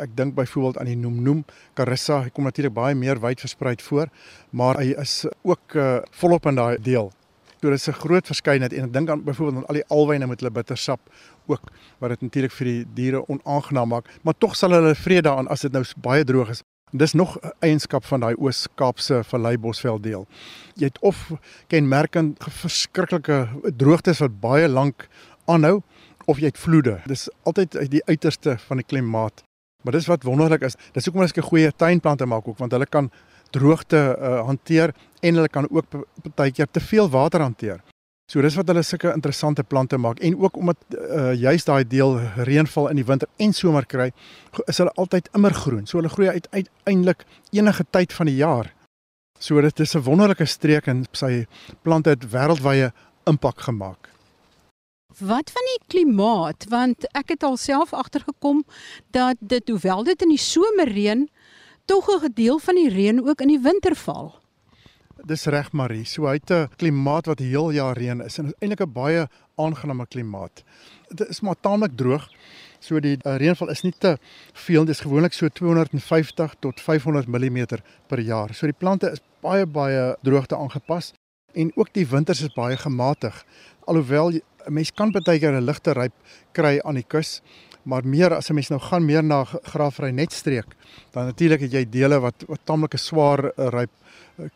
ek 0.00 0.14
dink 0.16 0.36
byvoorbeeld 0.36 0.78
aan 0.80 0.88
die 0.88 0.96
noemnoem 0.96 1.44
carissa, 1.76 2.22
hy 2.24 2.32
kom 2.32 2.48
natuurlik 2.48 2.76
baie 2.76 2.96
meer 2.96 3.20
wyd 3.20 3.40
versprei 3.40 3.74
voor, 3.88 4.12
maar 4.50 4.80
hy 4.80 4.94
is 5.00 5.26
ook 5.42 5.76
uh, 5.76 5.98
volop 6.20 6.48
in 6.48 6.60
daai 6.60 6.76
deel. 6.80 7.12
So 7.60 7.70
dis 7.70 7.88
'n 7.88 8.00
groot 8.00 8.26
verskeidenheid 8.26 8.72
en 8.72 8.84
ek 8.84 8.92
dink 8.92 9.10
aan 9.10 9.24
byvoorbeeld 9.24 9.56
aan 9.56 9.68
al 9.68 9.80
die 9.80 9.88
alwyne 9.88 10.26
met 10.26 10.40
hulle 10.40 10.52
bittersap 10.52 11.00
ook 11.46 11.72
wat 11.98 12.10
dit 12.10 12.20
natuurlik 12.20 12.52
vir 12.52 12.64
die 12.64 12.84
diere 12.94 13.28
onaangenaam 13.28 13.88
maak, 13.88 14.08
maar 14.22 14.34
tog 14.38 14.56
sal 14.56 14.70
hulle 14.70 14.94
vrede 14.94 15.22
daaraan 15.28 15.48
as 15.48 15.60
dit 15.60 15.72
nou 15.72 15.84
baie 15.96 16.24
droog 16.24 16.48
is. 16.48 16.62
Dis 16.90 17.12
nog 17.12 17.36
'n 17.40 17.50
eienskap 17.58 18.04
van 18.04 18.20
daai 18.20 18.34
Oos-Kaapse 18.38 19.24
Vallei 19.24 19.58
Bosveld 19.58 20.02
deel. 20.02 20.26
Jy 20.74 20.84
het 20.84 20.98
of 21.00 21.30
kenmerkend 21.66 22.44
verskriklike 22.48 23.48
droogtes 23.76 24.18
wat 24.18 24.40
baie 24.40 24.68
lank 24.68 25.08
aanhou 25.44 25.82
of 26.24 26.38
jy 26.38 26.46
het 26.46 26.58
vloede. 26.58 27.00
Dis 27.06 27.28
altyd 27.42 27.90
die 27.90 28.04
uiterste 28.04 28.58
van 28.58 28.76
die 28.76 28.86
klimaat. 28.86 29.42
Maar 29.82 29.92
dis 29.92 30.06
wat 30.06 30.22
wonderlik 30.22 30.62
is. 30.62 30.76
Dis 30.92 31.04
hoekom 31.04 31.22
ek 31.22 31.36
'n 31.36 31.42
goeie 31.42 31.72
tuinplante 31.76 32.26
maak 32.26 32.48
ook 32.48 32.58
want 32.58 32.72
hulle 32.72 32.86
kan 32.86 33.10
droogte 33.50 34.16
uh, 34.20 34.44
hanteer 34.44 34.94
en 35.20 35.34
hulle 35.34 35.48
kan 35.48 35.70
ook 35.70 35.84
partykeer 36.22 36.66
te 36.70 36.80
veel 36.80 37.08
water 37.08 37.40
hanteer. 37.40 37.80
So 38.28 38.42
dis 38.44 38.58
wat 38.58 38.68
hulle 38.68 38.82
sulke 38.84 39.08
interessante 39.16 39.64
plante 39.64 39.96
maak 39.96 40.18
en 40.20 40.34
ook 40.36 40.56
omdat 40.60 40.76
uh, 40.92 41.32
juist 41.32 41.66
daai 41.66 41.86
deel 41.88 42.18
reënval 42.44 42.90
in 42.90 42.98
die 43.00 43.06
winter 43.08 43.28
en 43.40 43.54
somer 43.56 43.86
kry, 43.88 44.10
is 44.68 44.80
hulle 44.82 44.92
altyd 45.00 45.30
immergroen. 45.32 45.86
So 45.88 45.96
hulle 45.96 46.12
groei 46.12 46.34
uiteindelik 46.34 47.24
enige 47.56 47.86
tyd 47.88 48.12
van 48.12 48.28
die 48.28 48.36
jaar. 48.36 48.68
So 49.40 49.60
dit 49.64 49.80
is 49.80 49.94
'n 49.96 50.04
wonderlike 50.04 50.44
streek 50.44 50.86
en 50.86 51.06
sy 51.12 51.46
plante 51.82 52.10
het 52.10 52.28
wêreldwye 52.28 52.92
impak 53.24 53.60
gemaak. 53.60 54.10
Wat 55.18 55.50
van 55.50 55.64
die 55.72 55.80
klimaat 55.88 56.68
want 56.68 57.08
ek 57.16 57.28
het 57.28 57.42
alself 57.42 57.92
agtergekom 57.92 58.64
dat 59.10 59.36
dit 59.40 59.68
hoewel 59.68 60.04
dit 60.04 60.22
in 60.22 60.28
die 60.28 60.44
somer 60.52 60.88
reën, 60.92 61.28
tog 61.86 62.08
'n 62.08 62.20
gedeel 62.20 62.58
van 62.58 62.74
die 62.74 62.88
reën 62.88 63.24
ook 63.28 63.40
in 63.40 63.48
die 63.48 63.62
winter 63.62 63.96
val. 63.96 64.34
Dis 65.26 65.46
reg 65.50 65.72
Marie. 65.72 66.04
So 66.06 66.26
hy 66.26 66.38
het 66.38 66.50
'n 66.50 66.68
klimaat 66.76 67.26
wat 67.26 67.38
heel 67.38 67.70
jaar 67.70 67.96
reën 67.96 68.20
is 68.20 68.38
en 68.38 68.54
eintlik 68.60 68.80
'n 68.80 68.92
baie 68.92 69.28
aangename 69.56 70.06
klimaat. 70.06 70.62
Dit 71.08 71.28
is 71.28 71.40
maar 71.40 71.56
taamlik 71.60 71.96
droog. 71.96 72.28
So 72.80 73.00
die 73.00 73.18
uh, 73.24 73.36
reënval 73.36 73.70
is 73.70 73.82
nie 73.82 73.94
te 73.98 74.18
veel, 74.52 74.84
dit 74.84 74.94
is 74.94 75.00
gewoonlik 75.00 75.32
so 75.32 75.48
250 75.48 76.54
tot 76.60 76.80
500 76.80 77.26
mm 77.26 77.66
per 78.06 78.20
jaar. 78.20 78.54
So 78.54 78.66
die 78.66 78.78
plante 78.78 79.10
is 79.10 79.20
baie 79.40 79.66
baie 79.66 80.16
droogte 80.22 80.56
aangepas 80.56 81.12
en 81.54 81.72
ook 81.74 81.92
die 81.92 82.06
winters 82.06 82.42
is 82.42 82.54
baie 82.54 82.76
gematig. 82.76 83.44
Alhoewel 83.86 84.30
'n 84.30 84.42
mens 84.72 84.92
kan 84.92 85.10
baie 85.10 85.38
keer 85.38 85.52
'n 85.52 85.64
ligte 85.64 85.92
ryp 85.92 86.12
kry 86.52 86.78
aan 86.84 86.94
die 86.94 87.06
kus, 87.08 87.42
maar 87.88 88.04
meer 88.04 88.34
as 88.36 88.50
'n 88.50 88.54
mens 88.54 88.68
nou 88.68 88.80
gaan 88.80 89.04
meer 89.04 89.24
na 89.24 89.44
graafry 89.44 90.10
netstreek, 90.10 90.76
dan 91.12 91.24
natuurlik 91.24 91.60
het 91.60 91.72
jy 91.72 91.84
dele 91.88 92.20
wat 92.20 92.44
wat 92.46 92.60
taamlik 92.64 92.94
'n 92.94 92.98
swaar 92.98 93.44
uh, 93.44 93.68
ryp 93.68 93.90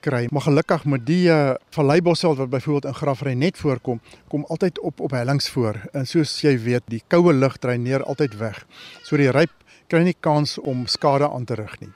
kry. 0.01 0.29
Maar 0.31 0.43
gelukkig 0.43 0.85
met 0.85 1.07
die 1.07 1.29
uh, 1.29 1.55
valleibosse 1.71 2.35
wat 2.35 2.51
byvoorbeeld 2.51 2.85
in 2.85 2.95
Graafry 2.95 3.33
net 3.33 3.59
voorkom, 3.59 4.01
kom 4.29 4.45
altyd 4.49 4.81
op 4.81 5.01
op 5.01 5.11
hellings 5.11 5.49
voor. 5.51 5.81
En 5.93 6.07
soos 6.07 6.41
jy 6.41 6.59
weet, 6.59 6.83
die 6.87 7.03
koue 7.07 7.33
lug 7.33 7.57
dreineer 7.57 8.05
altyd 8.05 8.37
weg. 8.37 8.67
So 9.03 9.17
die 9.17 9.31
ryp 9.31 9.51
kry 9.87 10.03
nie 10.03 10.17
kans 10.21 10.59
om 10.59 10.87
skade 10.87 11.29
aan 11.29 11.45
te 11.45 11.55
rig 11.55 11.81
nie. 11.81 11.91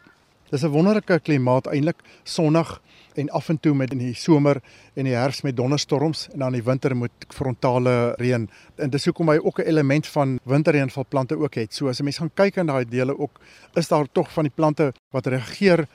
Dis 0.50 0.62
'n 0.62 0.71
wonderlike 0.71 1.21
klimaat 1.21 1.66
eintlik, 1.66 1.97
sonnig 2.25 2.81
en 3.16 3.30
af 3.30 3.49
en 3.49 3.61
toe 3.61 3.75
met 3.75 3.92
in 3.92 3.99
die 3.99 4.14
somer 4.14 4.61
en 4.94 5.04
die 5.08 5.14
herfs 5.14 5.42
met 5.42 5.56
donderstorms 5.56 6.26
en 6.32 6.38
dan 6.38 6.54
in 6.54 6.61
die 6.61 6.66
winter 6.70 6.96
met 6.96 7.26
frontale 7.35 8.14
reën. 8.20 8.49
En 8.76 8.90
dis 8.90 9.04
hoekom 9.04 9.28
hy 9.28 9.38
ook 9.42 9.58
'n 9.58 9.68
element 9.68 10.06
van 10.06 10.38
winterreënvalplante 10.44 11.38
ook 11.38 11.54
het. 11.54 11.75
So 11.75 11.88
as 11.88 12.00
'n 12.00 12.04
mens 12.04 12.18
gaan 12.18 12.35
kyk 12.35 12.56
in 12.56 12.66
daai 12.66 12.85
dele 12.85 13.18
ook, 13.18 13.40
is 13.75 13.88
daar 13.88 14.06
tog 14.12 14.32
van 14.32 14.44
die 14.44 14.52
plante 14.54 14.92
wat 15.11 15.26
reageer 15.26 15.87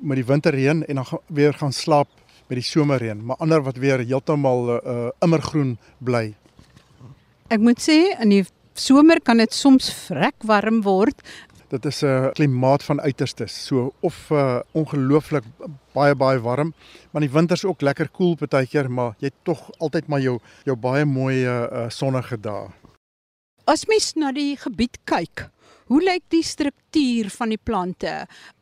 met 0.00 0.16
die 0.16 0.24
winterreën 0.24 0.86
en 0.86 0.94
dan 0.94 1.06
weer 1.26 1.54
gaan 1.54 1.72
slaap 1.72 2.08
met 2.46 2.58
die 2.58 2.66
somerreën, 2.66 3.24
maar 3.24 3.36
ander 3.36 3.62
wat 3.62 3.76
weer 3.76 3.98
heeltemal 3.98 4.80
uh 4.86 5.08
immergroen 5.20 5.78
bly. 5.98 6.34
Ek 7.48 7.60
moet 7.60 7.80
sê 7.82 8.18
in 8.22 8.28
die 8.28 8.44
somer 8.74 9.20
kan 9.22 9.40
dit 9.42 9.54
soms 9.54 9.90
vrek 10.06 10.46
warm 10.46 10.82
word. 10.82 11.22
Dit 11.70 11.84
is 11.84 12.00
'n 12.02 12.06
uh, 12.06 12.30
klimaat 12.32 12.82
van 12.82 13.00
uiterstes, 13.00 13.66
so 13.66 13.92
of 14.00 14.30
uh 14.30 14.58
ongelooflik 14.72 15.44
baie 15.92 16.14
baie 16.14 16.40
warm, 16.40 16.74
maar 17.10 17.22
die 17.22 17.30
winters 17.30 17.64
ook 17.64 17.80
lekker 17.80 18.08
koel 18.08 18.34
cool 18.36 18.48
partykeer, 18.48 18.90
maar 18.90 19.14
jy 19.18 19.30
tog 19.42 19.70
altyd 19.78 20.06
maar 20.06 20.20
jou 20.20 20.40
jou 20.64 20.76
baie 20.76 21.04
mooi 21.04 21.46
uh 21.46 21.88
sonnige 21.88 22.40
dae. 22.40 22.66
As 23.64 23.86
mens 23.86 24.14
na 24.14 24.32
die 24.32 24.56
gebied 24.56 24.98
kyk, 25.04 25.50
Hoe 25.90 25.98
lyk 26.06 26.22
die 26.30 26.44
struktuur 26.46 27.32
van 27.34 27.50
die 27.50 27.58
plante? 27.58 28.12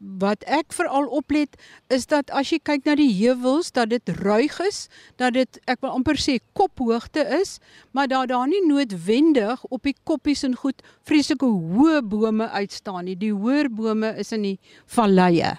Wat 0.01 0.47
ek 0.49 0.73
veral 0.73 1.11
oplet 1.13 1.59
is 1.93 2.09
dat 2.09 2.33
as 2.33 2.55
jy 2.55 2.59
kyk 2.65 2.89
na 2.89 2.95
die 2.97 3.11
heuwels 3.19 3.69
dat 3.77 3.93
dit 3.93 4.15
ruig 4.23 4.57
is, 4.65 4.87
dat 5.21 5.37
dit 5.37 5.61
ek 5.69 5.85
wil 5.85 5.93
amper 5.99 6.17
sê 6.17 6.39
kophoogte 6.57 7.27
is, 7.37 7.59
maar 7.93 8.09
daar 8.09 8.33
daar 8.33 8.49
nie 8.49 8.65
noodwendig 8.65 9.61
op 9.69 9.85
die 9.85 9.97
koppies 10.09 10.47
en 10.49 10.57
goed 10.57 10.81
vreeslike 11.05 11.45
hoë 11.45 12.01
bome 12.01 12.49
uitstaan 12.49 13.05
nie. 13.05 13.21
Die 13.21 13.35
hoër 13.37 13.69
bome 13.69 14.17
is 14.17 14.33
in 14.33 14.49
die 14.49 14.59
valleie. 14.89 15.59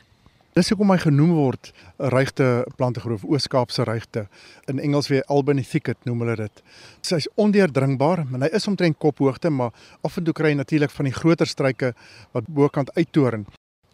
Dis 0.59 0.73
hoekom 0.73 0.89
hy 0.91 0.97
genoem 0.99 1.29
word 1.37 1.69
regte 2.11 2.45
plantegroef, 2.75 3.21
Oos-Kaapse 3.23 3.85
regte. 3.87 4.25
In 4.67 4.81
Engels 4.83 5.07
weer 5.07 5.21
Albany 5.31 5.63
thicket 5.63 6.01
noem 6.03 6.25
hulle 6.25 6.35
dit. 6.41 6.59
Sy's 7.05 7.29
ondeurdringbaar, 7.39 8.25
maar 8.27 8.43
hy 8.43 8.49
is 8.59 8.67
omtrent 8.67 8.97
kophoogte, 8.99 9.53
maar 9.55 9.71
af 10.03 10.17
en 10.19 10.27
toe 10.27 10.35
kry 10.35 10.51
jy 10.51 10.57
natuurlik 10.59 10.91
van 10.91 11.07
die 11.07 11.15
groter 11.15 11.47
struike 11.47 11.93
wat 12.35 12.49
bokant 12.59 12.91
uittoren. 12.97 13.45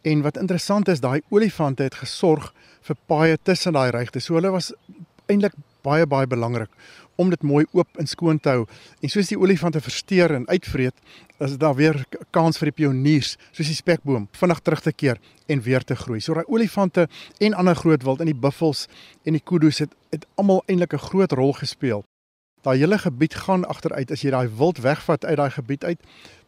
En 0.10 0.25
wat 0.25 0.41
interessant 0.41 0.89
is, 0.89 1.03
daai 1.05 1.22
olifante 1.29 1.86
het 1.86 2.00
gesorg 2.01 2.50
vir 2.88 2.98
paaie 3.12 3.38
tussen 3.38 3.77
daai 3.77 3.91
regte. 3.93 4.24
So 4.24 4.39
hulle 4.39 4.55
was 4.55 4.72
eintlik 5.29 5.53
baie 5.86 6.10
baie 6.10 6.25
belangrik 6.25 6.72
om 7.15 7.29
dit 7.29 7.43
mooi 7.43 7.65
oop 7.72 8.00
en 8.01 8.07
skoon 8.07 8.39
te 8.39 8.50
hou. 8.50 8.65
En 9.01 9.10
soos 9.10 9.29
die 9.31 9.39
olifante 9.39 9.81
versteur 9.81 10.34
en 10.36 10.48
uitvreet, 10.48 10.95
is 11.39 11.57
daar 11.57 11.75
weer 11.75 12.03
kans 12.36 12.57
vir 12.57 12.72
die 12.72 12.77
pioniers, 12.81 13.36
soos 13.51 13.67
die 13.67 13.77
spekboom, 13.77 14.27
vinnig 14.31 14.60
terug 14.63 14.81
te 14.81 14.93
keer 14.93 15.22
en 15.51 15.62
weer 15.62 15.84
te 15.84 15.95
groei. 15.95 16.22
So 16.22 16.34
daai 16.34 16.48
olifante 16.48 17.07
en 17.39 17.53
ander 17.53 17.75
groot 17.75 18.03
wild 18.03 18.24
in 18.24 18.31
die 18.31 18.41
buffels 18.48 18.88
en 19.24 19.38
die 19.38 19.43
kudu's 19.43 19.84
het 19.84 19.95
het 20.15 20.27
almal 20.39 20.63
eintlik 20.67 20.93
'n 20.93 21.07
groot 21.12 21.31
rol 21.31 21.53
gespeel 21.53 22.05
daai 22.65 22.79
hele 22.81 22.98
gebied 22.98 23.36
gaan 23.45 23.65
agteruit 23.69 24.12
as 24.12 24.24
jy 24.25 24.34
daai 24.34 24.50
wild 24.50 24.81
wegvat 24.84 25.25
uit 25.25 25.38
daai 25.38 25.51
gebied 25.53 25.84
uit 25.86 26.01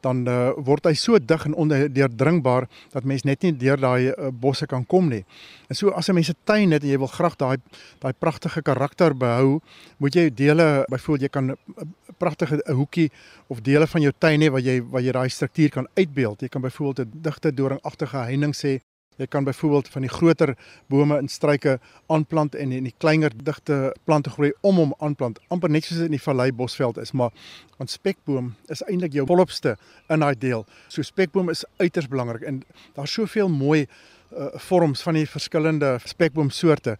dan 0.06 0.24
uh, 0.30 0.52
word 0.66 0.86
hy 0.90 0.94
so 0.98 1.18
dig 1.20 1.46
en 1.46 1.56
ondeurdringbaar 1.58 2.68
dat 2.94 3.08
mens 3.10 3.26
net 3.26 3.44
nie 3.46 3.54
deur 3.58 3.80
daai 3.82 4.12
uh, 4.12 4.30
bosse 4.32 4.68
kan 4.70 4.86
kom 4.86 5.10
nie. 5.10 5.24
En 5.70 5.76
so 5.76 5.90
as 5.90 6.10
'n 6.10 6.14
mens 6.14 6.30
'n 6.30 6.38
tuin 6.44 6.72
het 6.72 6.84
en 6.84 6.90
jy 6.90 6.98
wil 6.98 7.08
graag 7.08 7.36
daai 7.36 7.58
daai 8.00 8.14
pragtige 8.14 8.62
karakter 8.62 9.18
behou, 9.18 9.60
moet 9.98 10.14
jy 10.14 10.30
dele 10.30 10.86
byvoorbeeld 10.90 11.22
jy 11.22 11.30
kan 11.30 11.46
'n 11.46 11.52
uh, 11.52 11.84
pragtige 12.18 12.62
hoekie 12.72 13.12
of 13.48 13.62
dele 13.62 13.88
van 13.88 14.02
jou 14.02 14.14
tuin 14.18 14.42
hê 14.42 14.50
waar 14.50 14.62
jy 14.62 14.82
waar 14.82 15.02
jy 15.02 15.12
daai 15.12 15.30
struktuur 15.30 15.70
kan 15.70 15.88
uitbeeld. 15.96 16.42
Jy 16.42 16.48
kan 16.48 16.62
byvoorbeeld 16.62 17.08
'n 17.08 17.22
digte 17.22 17.54
doringagtige 17.54 18.18
heining 18.18 18.54
sê 18.56 18.80
Jy 19.18 19.26
kan 19.26 19.44
byvoorbeeld 19.44 19.88
van 19.90 20.02
die 20.06 20.12
groter 20.12 20.54
bome 20.88 21.18
en 21.18 21.28
struike 21.28 21.80
aanplant 22.06 22.56
en 22.56 22.72
in 22.72 22.86
die 22.86 22.94
kleiner 22.98 23.34
digte 23.34 23.96
plante 24.06 24.30
groei 24.30 24.52
om 24.62 24.78
hom 24.78 24.94
aanplant. 24.98 25.40
amper 25.48 25.70
net 25.70 25.86
soos 25.86 26.04
in 26.06 26.14
die 26.14 26.22
vallei 26.22 26.52
bosveld 26.52 26.98
is, 26.98 27.12
maar 27.12 27.32
'n 27.80 27.88
spekboom 27.88 28.56
is 28.68 28.84
eintlik 28.84 29.14
jou 29.14 29.26
volopste 29.26 29.78
in 30.10 30.20
daai 30.20 30.36
deel. 30.38 30.66
So 30.88 31.02
spekboom 31.02 31.50
is 31.50 31.66
uiters 31.78 32.08
belangrik 32.08 32.42
en 32.42 32.64
daar's 32.94 33.12
soveel 33.12 33.50
mooi 33.50 33.88
uh 34.32 34.48
vorms 34.54 35.02
van 35.02 35.14
die 35.14 35.26
verskillende 35.26 36.00
spekboomsoorte. 36.04 36.98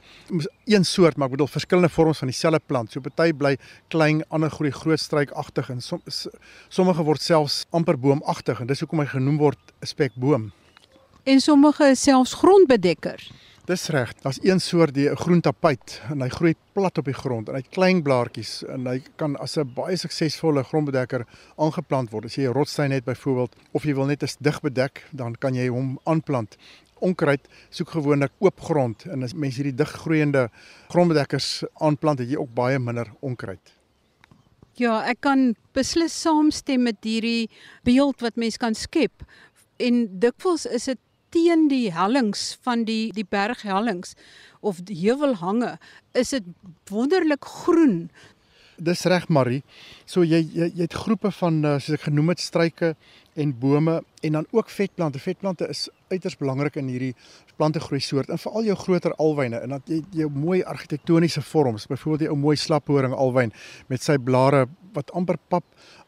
Een 0.66 0.86
soort, 0.86 1.18
maar 1.18 1.28
ek 1.28 1.32
bedoel 1.32 1.48
verskillende 1.48 1.90
vorms 1.90 2.18
van 2.18 2.28
dieselfde 2.28 2.62
plant. 2.66 2.92
So 2.92 3.02
party 3.02 3.34
bly 3.34 3.58
klein, 3.88 4.24
ander 4.30 4.50
groei 4.50 4.72
groot 4.72 5.00
struikagtig 5.00 5.70
en 5.70 5.82
som, 5.82 6.02
sommige 6.70 7.04
word 7.04 7.22
selfs 7.22 7.66
amper 7.70 8.00
boomagtig 8.00 8.60
en 8.60 8.68
dis 8.68 8.80
hoekom 8.80 9.00
hy 9.00 9.06
genoem 9.06 9.38
word 9.38 9.60
spekboom 9.82 10.52
en 11.28 11.42
sommige 11.42 11.92
selfs 11.96 12.34
grondbedekkers. 12.40 13.32
Dis 13.68 13.90
reg. 13.92 14.14
Daar's 14.24 14.40
een 14.42 14.62
soort 14.64 14.94
die 14.96 15.10
groen 15.20 15.42
tapuit 15.44 15.98
en 16.08 16.22
hy 16.24 16.30
groei 16.32 16.54
plat 16.72 16.98
op 17.02 17.10
die 17.10 17.16
grond 17.18 17.50
en 17.50 17.58
hy 17.58 17.60
het 17.66 17.74
klein 17.76 18.00
blaartjies 18.04 18.62
en 18.72 18.88
hy 18.88 19.02
kan 19.20 19.36
as 19.44 19.58
'n 19.58 19.68
baie 19.76 19.98
suksesvolle 19.98 20.64
grondbedekker 20.64 21.26
aangeplant 21.58 22.12
word. 22.12 22.26
As 22.26 22.36
jy 22.36 22.48
'n 22.48 22.54
rotssteen 22.54 22.92
het 22.92 23.04
byvoorbeeld 23.04 23.56
of 23.74 23.84
jy 23.84 23.94
wil 23.94 24.06
net 24.06 24.24
'n 24.24 24.28
dig 24.40 24.62
bedek, 24.62 25.04
dan 25.12 25.36
kan 25.36 25.54
jy 25.54 25.68
hom 25.68 26.00
aanplant. 26.06 26.56
Onkruid 27.00 27.42
soek 27.70 27.90
gewoonlik 27.90 28.32
oop 28.40 28.60
grond 28.62 29.06
en 29.06 29.24
as 29.24 29.34
mense 29.34 29.58
hierdie 29.62 29.76
dig 29.76 29.92
groeiende 29.92 30.50
grondbedekkers 30.88 31.64
aanplant, 31.82 32.20
het 32.20 32.30
jy 32.30 32.38
ook 32.38 32.54
baie 32.54 32.80
minder 32.80 33.12
onkruid. 33.20 33.74
Ja, 34.76 35.04
ek 35.04 35.22
kan 35.22 35.56
beslis 35.74 36.22
saamstem 36.22 36.84
met 36.84 36.98
hierdie 37.02 37.50
beeld 37.84 38.22
wat 38.22 38.36
mens 38.36 38.58
kan 38.58 38.76
skep. 38.76 39.24
En 39.78 40.20
dikwels 40.20 40.66
is 40.66 40.86
dit 40.86 40.98
teen 41.34 41.68
die 41.72 41.92
hellings 41.94 42.58
van 42.66 42.86
die 42.88 43.12
die 43.16 43.26
berghellings 43.28 44.16
of 44.60 44.82
die 44.88 44.98
heuwelhange 45.00 45.78
is 46.18 46.34
dit 46.36 46.48
wonderlik 46.90 47.46
groen. 47.46 48.10
Dis 48.78 49.06
reg 49.10 49.28
Marie. 49.34 49.64
So 50.06 50.24
jy 50.24 50.44
jy, 50.54 50.70
jy 50.74 50.86
het 50.86 50.98
groepe 50.98 51.32
van 51.40 51.64
eh, 51.66 51.78
soos 51.82 51.98
ek 51.98 52.08
genoem 52.10 52.34
het 52.34 52.44
struike 52.44 52.96
en 53.38 53.54
bome 53.60 54.04
en 54.22 54.32
dan 54.32 54.46
ook 54.52 54.70
vetplante. 54.70 55.20
Vetplante 55.20 55.68
is 55.68 55.88
uiters 56.08 56.38
belangrik 56.38 56.76
in 56.76 56.88
hierdie 56.90 57.14
plantegroei 57.56 58.02
soort 58.02 58.32
en 58.34 58.42
veral 58.42 58.66
jou 58.66 58.78
groter 58.82 59.14
alwyne 59.22 59.60
en 59.62 59.76
dat 59.76 59.92
jy 59.92 60.02
jou 60.24 60.30
mooi 60.34 60.64
argitektoniese 60.64 61.44
vorms, 61.46 61.86
byvoorbeeld 61.90 62.26
die 62.26 62.32
ou 62.34 62.38
mooi 62.40 62.56
slaphoring 62.58 63.14
alwyn 63.14 63.54
met 63.92 64.02
sy 64.04 64.18
blare 64.18 64.66
wat 64.98 65.12
amper 65.18 65.38
pap 65.52 65.66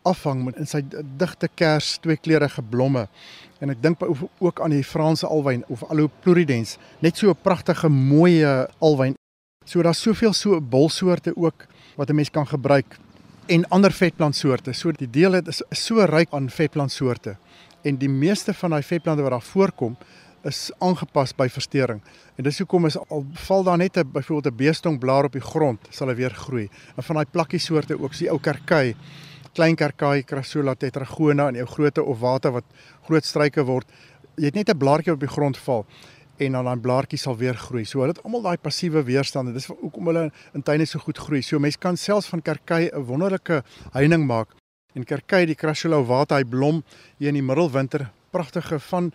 afhang 0.09 0.41
met 0.47 0.57
in 0.57 0.69
sy 0.69 0.81
digte 1.19 1.49
kers 1.59 1.97
tweekleurige 2.01 2.63
blomme. 2.71 3.05
En 3.61 3.69
ek 3.69 3.83
dink 3.83 4.01
ook 4.39 4.61
aan 4.63 4.73
die 4.73 4.85
Franse 4.85 5.27
alwyn 5.27 5.65
of 5.69 5.83
Aloplurидens, 5.91 6.77
net 6.99 7.17
so 7.17 7.29
'n 7.29 7.41
pragtige 7.43 7.89
mooi 7.89 8.41
alwyn. 8.79 9.13
So 9.65 9.81
daar's 9.81 10.01
soveel 10.01 10.33
so 10.33 10.61
bolsoorte 10.61 11.35
ook 11.35 11.67
wat 11.95 12.09
'n 12.09 12.15
mens 12.15 12.31
kan 12.31 12.47
gebruik 12.47 12.97
en 13.49 13.65
ander 13.73 13.93
vetplantsoorte. 13.93 14.73
So 14.77 14.93
die 14.93 15.09
deel 15.09 15.39
het 15.39 15.47
is 15.49 15.63
so 15.73 16.05
ryk 16.05 16.33
aan 16.35 16.51
vetplantsoorte 16.53 17.35
en 17.87 17.97
die 17.97 18.09
meeste 18.11 18.53
van 18.53 18.75
daai 18.75 18.83
vetplante 18.83 19.23
wat 19.25 19.33
daar 19.33 19.45
voorkom 19.45 19.95
is 20.47 20.69
aangepas 20.83 21.33
by 21.35 21.47
verstoring. 21.51 21.99
En 22.37 22.45
dis 22.45 22.59
hoekom 22.61 22.85
is 22.87 22.97
al 22.99 23.25
val 23.47 23.63
daar 23.63 23.77
net 23.77 23.97
'n 23.97 24.11
byvoorbeeld 24.11 24.53
'n 24.53 24.57
beestong 24.57 24.99
blaar 24.99 25.25
op 25.25 25.31
die 25.31 25.41
grond, 25.41 25.79
sal 25.89 26.07
hy 26.07 26.15
weer 26.15 26.33
groei. 26.33 26.69
En 26.95 27.03
van 27.03 27.15
daai 27.15 27.25
plakkie 27.31 27.59
soorte 27.59 27.99
ook, 27.99 28.13
so 28.13 28.19
die 28.19 28.31
ou 28.31 28.39
kerkei 28.39 28.95
klein 29.53 29.75
kerkaai 29.75 30.23
Crassula 30.23 30.75
tetragona 30.75 31.47
en 31.47 31.55
jou 31.55 31.65
groote 31.65 32.03
of 32.03 32.19
water 32.19 32.51
wat 32.51 32.65
groot 33.07 33.25
struike 33.25 33.63
word, 33.63 33.87
jy 34.37 34.45
het 34.45 34.55
net 34.55 34.69
'n 34.69 34.77
blaartjie 34.77 35.13
op 35.13 35.19
die 35.19 35.27
grond 35.27 35.57
val 35.57 35.85
en 36.39 36.55
dan 36.55 36.65
daai 36.65 36.79
blaartjie 36.79 37.19
sal 37.19 37.37
weer 37.37 37.57
groei. 37.57 37.83
So 37.85 38.05
het 38.07 38.21
almal 38.23 38.41
daai 38.45 38.57
passiewe 38.57 39.03
weerstand 39.03 39.51
en 39.51 39.57
dis 39.57 39.67
hoekom 39.69 40.11
hulle 40.11 40.29
in 40.55 40.63
tuine 40.63 40.85
so 40.87 40.99
goed 41.03 41.19
groei. 41.19 41.41
So 41.43 41.59
mense 41.59 41.79
kan 41.79 41.97
selfs 41.97 42.29
van 42.31 42.41
kerkei 42.41 42.89
'n 42.89 43.05
wonderlike 43.05 43.63
heining 43.93 44.25
maak. 44.25 44.55
En 44.95 45.03
kerkei 45.03 45.45
die 45.45 45.55
Crassula 45.55 46.01
water 46.01 46.37
hy 46.37 46.43
blom 46.43 46.83
hier 47.17 47.29
in 47.29 47.35
die 47.35 47.43
middelwinter, 47.43 48.09
pragtige 48.31 48.79
van 48.79 49.11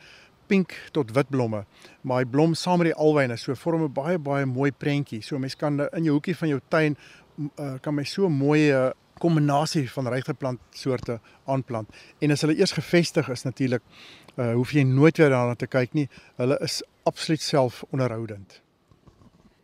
pink 0.47 0.75
tot 0.93 1.11
wit 1.11 1.28
blomme. 1.28 1.64
Maar 2.02 2.19
hy 2.19 2.25
blom 2.25 2.54
saam 2.54 2.78
met 2.78 2.93
die 2.93 2.95
alwyne, 2.95 3.37
so 3.37 3.54
vorm 3.54 3.83
'n 3.83 3.93
baie 3.93 4.19
baie 4.19 4.47
mooi 4.47 4.71
prentjie. 4.73 5.23
So 5.23 5.38
mense 5.38 5.57
kan 5.57 5.81
in 5.81 6.04
jou 6.04 6.12
hoekie 6.12 6.37
van 6.37 6.49
jou 6.49 6.61
tuin 6.69 6.97
uh, 7.59 7.78
kan 7.81 7.95
my 7.95 8.04
so 8.04 8.28
mooi 8.28 8.73
uh, 8.73 8.90
kombinasie 9.19 9.90
van 9.90 10.09
regte 10.09 10.35
plantsoorte 10.35 11.21
aanplant. 11.47 11.88
En 12.21 12.31
as 12.31 12.40
hulle 12.40 12.57
eers 12.57 12.73
gevestig 12.73 13.28
is 13.28 13.43
natuurlik, 13.43 13.83
uh, 14.37 14.52
hoef 14.54 14.73
jy 14.73 14.83
nooit 14.83 15.19
weer 15.19 15.31
daarna 15.31 15.54
te 15.54 15.66
kyk 15.66 15.95
nie. 15.95 16.09
Hulle 16.37 16.59
is 16.61 16.83
absoluut 17.04 17.42
selfonderhoudend. 17.42 18.61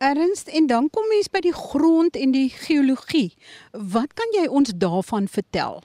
Ernst, 0.01 0.47
en 0.47 0.67
dan 0.67 0.89
kom 0.89 1.07
mens 1.07 1.29
by 1.29 1.43
die 1.45 1.53
grond 1.53 2.15
en 2.17 2.31
die 2.33 2.49
geologie. 2.49 3.35
Wat 3.71 4.15
kan 4.17 4.33
jy 4.33 4.47
ons 4.49 4.73
daarvan 4.73 5.27
vertel? 5.29 5.83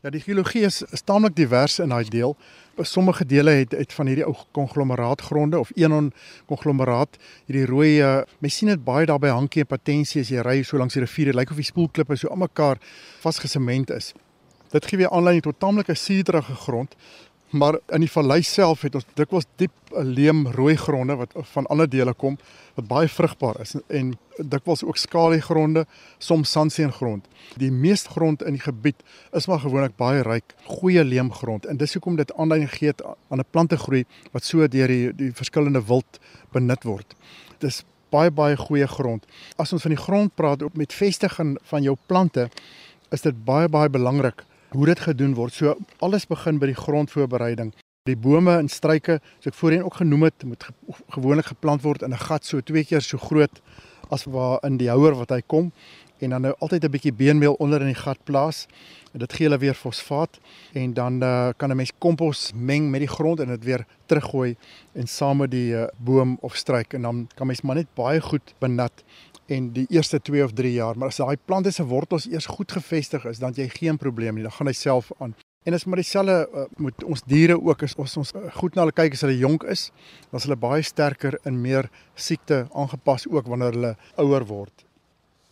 Ja, 0.00 0.12
die 0.14 0.22
geologie 0.22 0.62
is, 0.64 0.78
is 0.94 1.02
taamlik 1.04 1.34
divers 1.36 1.80
in 1.82 1.92
daai 1.92 2.06
deel. 2.08 2.36
Sommige 2.86 3.26
dele 3.26 3.50
het 3.58 3.74
het 3.74 3.92
van 3.92 4.06
hierdie 4.06 4.24
ou 4.24 4.32
konglomeraatgronde 4.56 5.58
of 5.58 5.72
eenon 5.74 6.12
konglomeraat, 6.46 7.18
hierdie 7.50 7.66
rooi 7.66 7.90
uh, 7.98 8.22
mens 8.38 8.56
sien 8.56 8.70
dit 8.70 8.84
baie 8.84 9.08
daar 9.10 9.18
by 9.20 9.34
Hankie 9.34 9.66
en 9.66 9.68
Patensie 9.68 10.22
as 10.22 10.30
jy 10.32 10.44
ry 10.46 10.62
so 10.62 10.78
langs 10.78 10.94
die 10.94 11.02
rivier, 11.02 11.32
dit 11.32 11.36
lyk 11.36 11.50
of 11.50 11.60
die 11.60 11.66
spoelklippe 11.66 12.16
so 12.16 12.30
almekaar 12.32 12.80
vasgesement 13.24 13.90
is. 13.90 14.12
Dit 14.72 14.86
gee 14.86 15.02
weer 15.02 15.10
aanleiding 15.10 15.44
tot 15.48 15.60
taamlike 15.60 15.96
suurige 15.98 16.54
grond 16.62 16.94
Maar 17.50 17.78
in 17.96 18.02
die 18.04 18.10
vallei 18.10 18.42
self 18.44 18.82
het 18.84 18.94
ons 18.98 19.06
dikwels 19.16 19.46
diep 19.56 19.72
leem 20.04 20.44
rooi 20.52 20.76
gronde 20.76 21.14
wat 21.16 21.32
van 21.52 21.66
ander 21.72 21.88
dele 21.88 22.12
kom 22.12 22.36
wat 22.76 22.88
baie 22.90 23.08
vrugbaar 23.08 23.60
is 23.64 23.72
en 23.86 24.12
dikwels 24.36 24.84
ook 24.84 24.98
skalie 25.00 25.40
gronde, 25.42 25.86
soms 26.18 26.50
sandseengrond. 26.52 27.24
Die 27.56 27.70
meeste 27.72 28.10
grond 28.12 28.42
in 28.42 28.58
die 28.58 28.62
gebied 28.62 29.00
is 29.32 29.48
maar 29.48 29.62
gewoonlik 29.64 29.96
baie 29.96 30.22
ryk, 30.22 30.54
goeie 30.68 31.04
leemgrond 31.04 31.66
en 31.66 31.80
dis 31.80 31.96
hoekom 31.96 32.18
dit 32.20 32.32
aanleiding 32.36 32.70
gee 32.70 32.92
aan 33.30 33.40
'n 33.40 33.50
plantegroei 33.50 34.04
wat 34.32 34.44
so 34.44 34.68
deur 34.68 34.88
die 34.88 35.14
die 35.14 35.32
verskillende 35.32 35.82
wild 35.86 36.20
benut 36.52 36.84
word. 36.84 37.16
Dis 37.58 37.84
baie 38.10 38.30
baie 38.30 38.56
goeie 38.56 38.86
grond. 38.86 39.26
As 39.56 39.72
ons 39.72 39.82
van 39.82 39.90
die 39.90 40.04
grond 40.04 40.34
praat 40.34 40.62
op 40.62 40.76
met 40.76 40.92
vestiging 40.92 41.58
van 41.62 41.82
jou 41.82 41.96
plante, 42.06 42.50
is 43.10 43.20
dit 43.20 43.44
baie 43.44 43.68
baie 43.68 43.88
belangrik 43.88 44.44
hoe 44.70 44.86
dit 44.86 45.00
gedoen 45.00 45.34
word. 45.34 45.54
So 45.54 45.76
alles 45.98 46.26
begin 46.26 46.58
by 46.58 46.66
die 46.66 46.78
grondvoorbereiding. 46.78 47.72
Die 48.08 48.16
bome 48.16 48.56
en 48.56 48.68
struike, 48.68 49.20
soos 49.38 49.52
ek 49.52 49.58
voorheen 49.58 49.84
ook 49.84 50.00
genoem 50.00 50.28
het, 50.28 50.44
moet 50.44 50.64
ge 50.64 50.72
gewoonlik 51.16 51.52
geplant 51.52 51.82
word 51.82 52.02
in 52.02 52.12
'n 52.12 52.26
gat 52.28 52.44
so 52.44 52.60
twee 52.60 52.84
keer 52.84 53.02
so 53.02 53.18
groot 53.18 53.60
as 54.10 54.24
waar 54.24 54.58
in 54.64 54.76
die 54.76 54.88
houer 54.88 55.14
wat 55.14 55.30
hy 55.30 55.42
kom 55.46 55.72
en 56.18 56.30
dan 56.30 56.40
nou 56.40 56.54
altyd 56.58 56.84
'n 56.84 56.90
bietjie 56.90 57.12
beenmeel 57.12 57.54
onder 57.54 57.80
in 57.80 57.92
die 57.92 58.02
gat 58.02 58.18
plaas. 58.24 58.66
En 59.12 59.18
dit 59.18 59.32
gee 59.32 59.46
hulle 59.46 59.58
weer 59.58 59.74
fosfaat 59.74 60.38
en 60.72 60.94
dan 60.94 61.22
uh, 61.22 61.48
kan 61.56 61.70
'n 61.70 61.76
mens 61.76 61.92
kompos 61.98 62.52
meng 62.54 62.90
met 62.90 63.00
die 63.00 63.08
grond 63.08 63.40
en 63.40 63.46
dit 63.46 63.64
weer 63.64 63.86
teruggooi 64.06 64.56
en 64.92 65.06
saam 65.06 65.36
met 65.36 65.50
die 65.50 65.72
uh, 65.72 65.84
boom 65.96 66.38
of 66.40 66.56
struik 66.56 66.92
en 66.92 67.02
dan 67.02 67.28
kan 67.34 67.46
mens 67.46 67.60
maar 67.60 67.74
net 67.74 67.94
baie 67.94 68.20
goed 68.20 68.54
benat 68.58 69.04
en 69.48 69.70
die 69.72 69.86
eerste 69.88 70.20
2 70.20 70.44
of 70.44 70.52
3 70.52 70.72
jaar, 70.72 70.98
maar 70.98 71.12
as 71.12 71.20
daai 71.20 71.36
plante 71.44 71.72
se 71.72 71.84
wortels 71.88 72.28
eers 72.28 72.46
goed 72.46 72.72
gevestig 72.72 73.24
is, 73.30 73.40
dan 73.40 73.56
jy 73.56 73.68
geen 73.72 73.96
probleem 73.96 74.36
nie, 74.36 74.44
dan 74.44 74.54
gaan 74.54 74.68
hy 74.70 74.76
self 74.76 75.12
aan. 75.18 75.34
En 75.66 75.74
as 75.74 75.84
maar 75.84 76.00
dieselfde 76.00 76.36
uh, 76.48 76.64
moet 76.80 77.04
ons 77.04 77.22
diere 77.28 77.58
ook 77.60 77.82
as 77.84 77.96
ons 78.00 78.16
ons 78.22 78.34
goed 78.60 78.76
na 78.76 78.84
hulle 78.84 78.96
kyk 78.96 79.16
as 79.16 79.24
hulle 79.26 79.38
jonk 79.40 79.66
is, 79.68 79.88
dan 80.30 80.40
is 80.40 80.46
hulle 80.48 80.60
baie 80.60 80.84
sterker 80.86 81.38
en 81.48 81.60
meer 81.60 81.90
siekte 82.14 82.66
aangepas 82.72 83.26
ook 83.28 83.50
wanneer 83.50 83.76
hulle 83.76 83.94
ouer 84.22 84.46
word. 84.48 84.87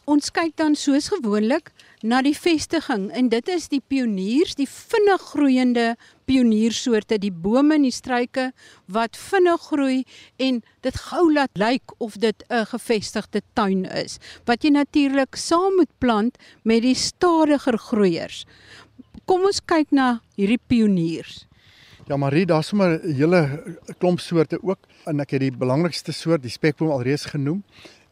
Ons 0.06 0.28
kyk 0.30 0.52
dan 0.54 0.76
soos 0.78 1.08
gewoonlik 1.10 1.72
na 2.06 2.20
die 2.22 2.36
vestiging 2.38 3.08
en 3.18 3.26
dit 3.32 3.48
is 3.50 3.64
die 3.72 3.80
pioniers, 3.82 4.52
die 4.54 4.68
vinnig 4.70 5.24
groeiende 5.32 5.86
pioniersoorte, 6.30 7.18
die 7.18 7.32
bome 7.34 7.74
en 7.74 7.88
die 7.88 7.94
struike 7.94 8.52
wat 8.86 9.18
vinnig 9.18 9.64
groei 9.66 9.96
en 10.38 10.60
dit 10.86 11.00
gou 11.08 11.24
laat 11.34 11.58
lyk 11.58 11.96
of 11.98 12.20
dit 12.22 12.44
'n 12.46 12.70
gevestigde 12.70 13.42
tuin 13.58 13.82
is 13.84 14.20
wat 14.46 14.62
jy 14.62 14.70
natuurlik 14.70 15.34
saam 15.34 15.74
moet 15.74 15.90
plant 15.98 16.38
met 16.62 16.82
die 16.82 16.94
stadiger 16.94 17.76
groeiers. 17.76 18.46
Kom 19.26 19.42
ons 19.42 19.60
kyk 19.60 19.90
na 19.90 20.20
hierdie 20.36 20.62
pioniers. 20.68 21.46
Ja 22.06 22.16
Marie, 22.16 22.46
daar's 22.46 22.68
sommer 22.68 23.00
'n 23.02 23.14
hele 23.14 23.40
klomp 23.98 24.20
soorte 24.20 24.62
ook 24.62 24.78
en 25.06 25.20
ek 25.20 25.30
het 25.30 25.40
die 25.40 25.50
belangrikste 25.50 26.12
soort, 26.12 26.42
die 26.42 26.50
spekboom 26.50 26.90
alreeds 26.90 27.24
genoem. 27.24 27.64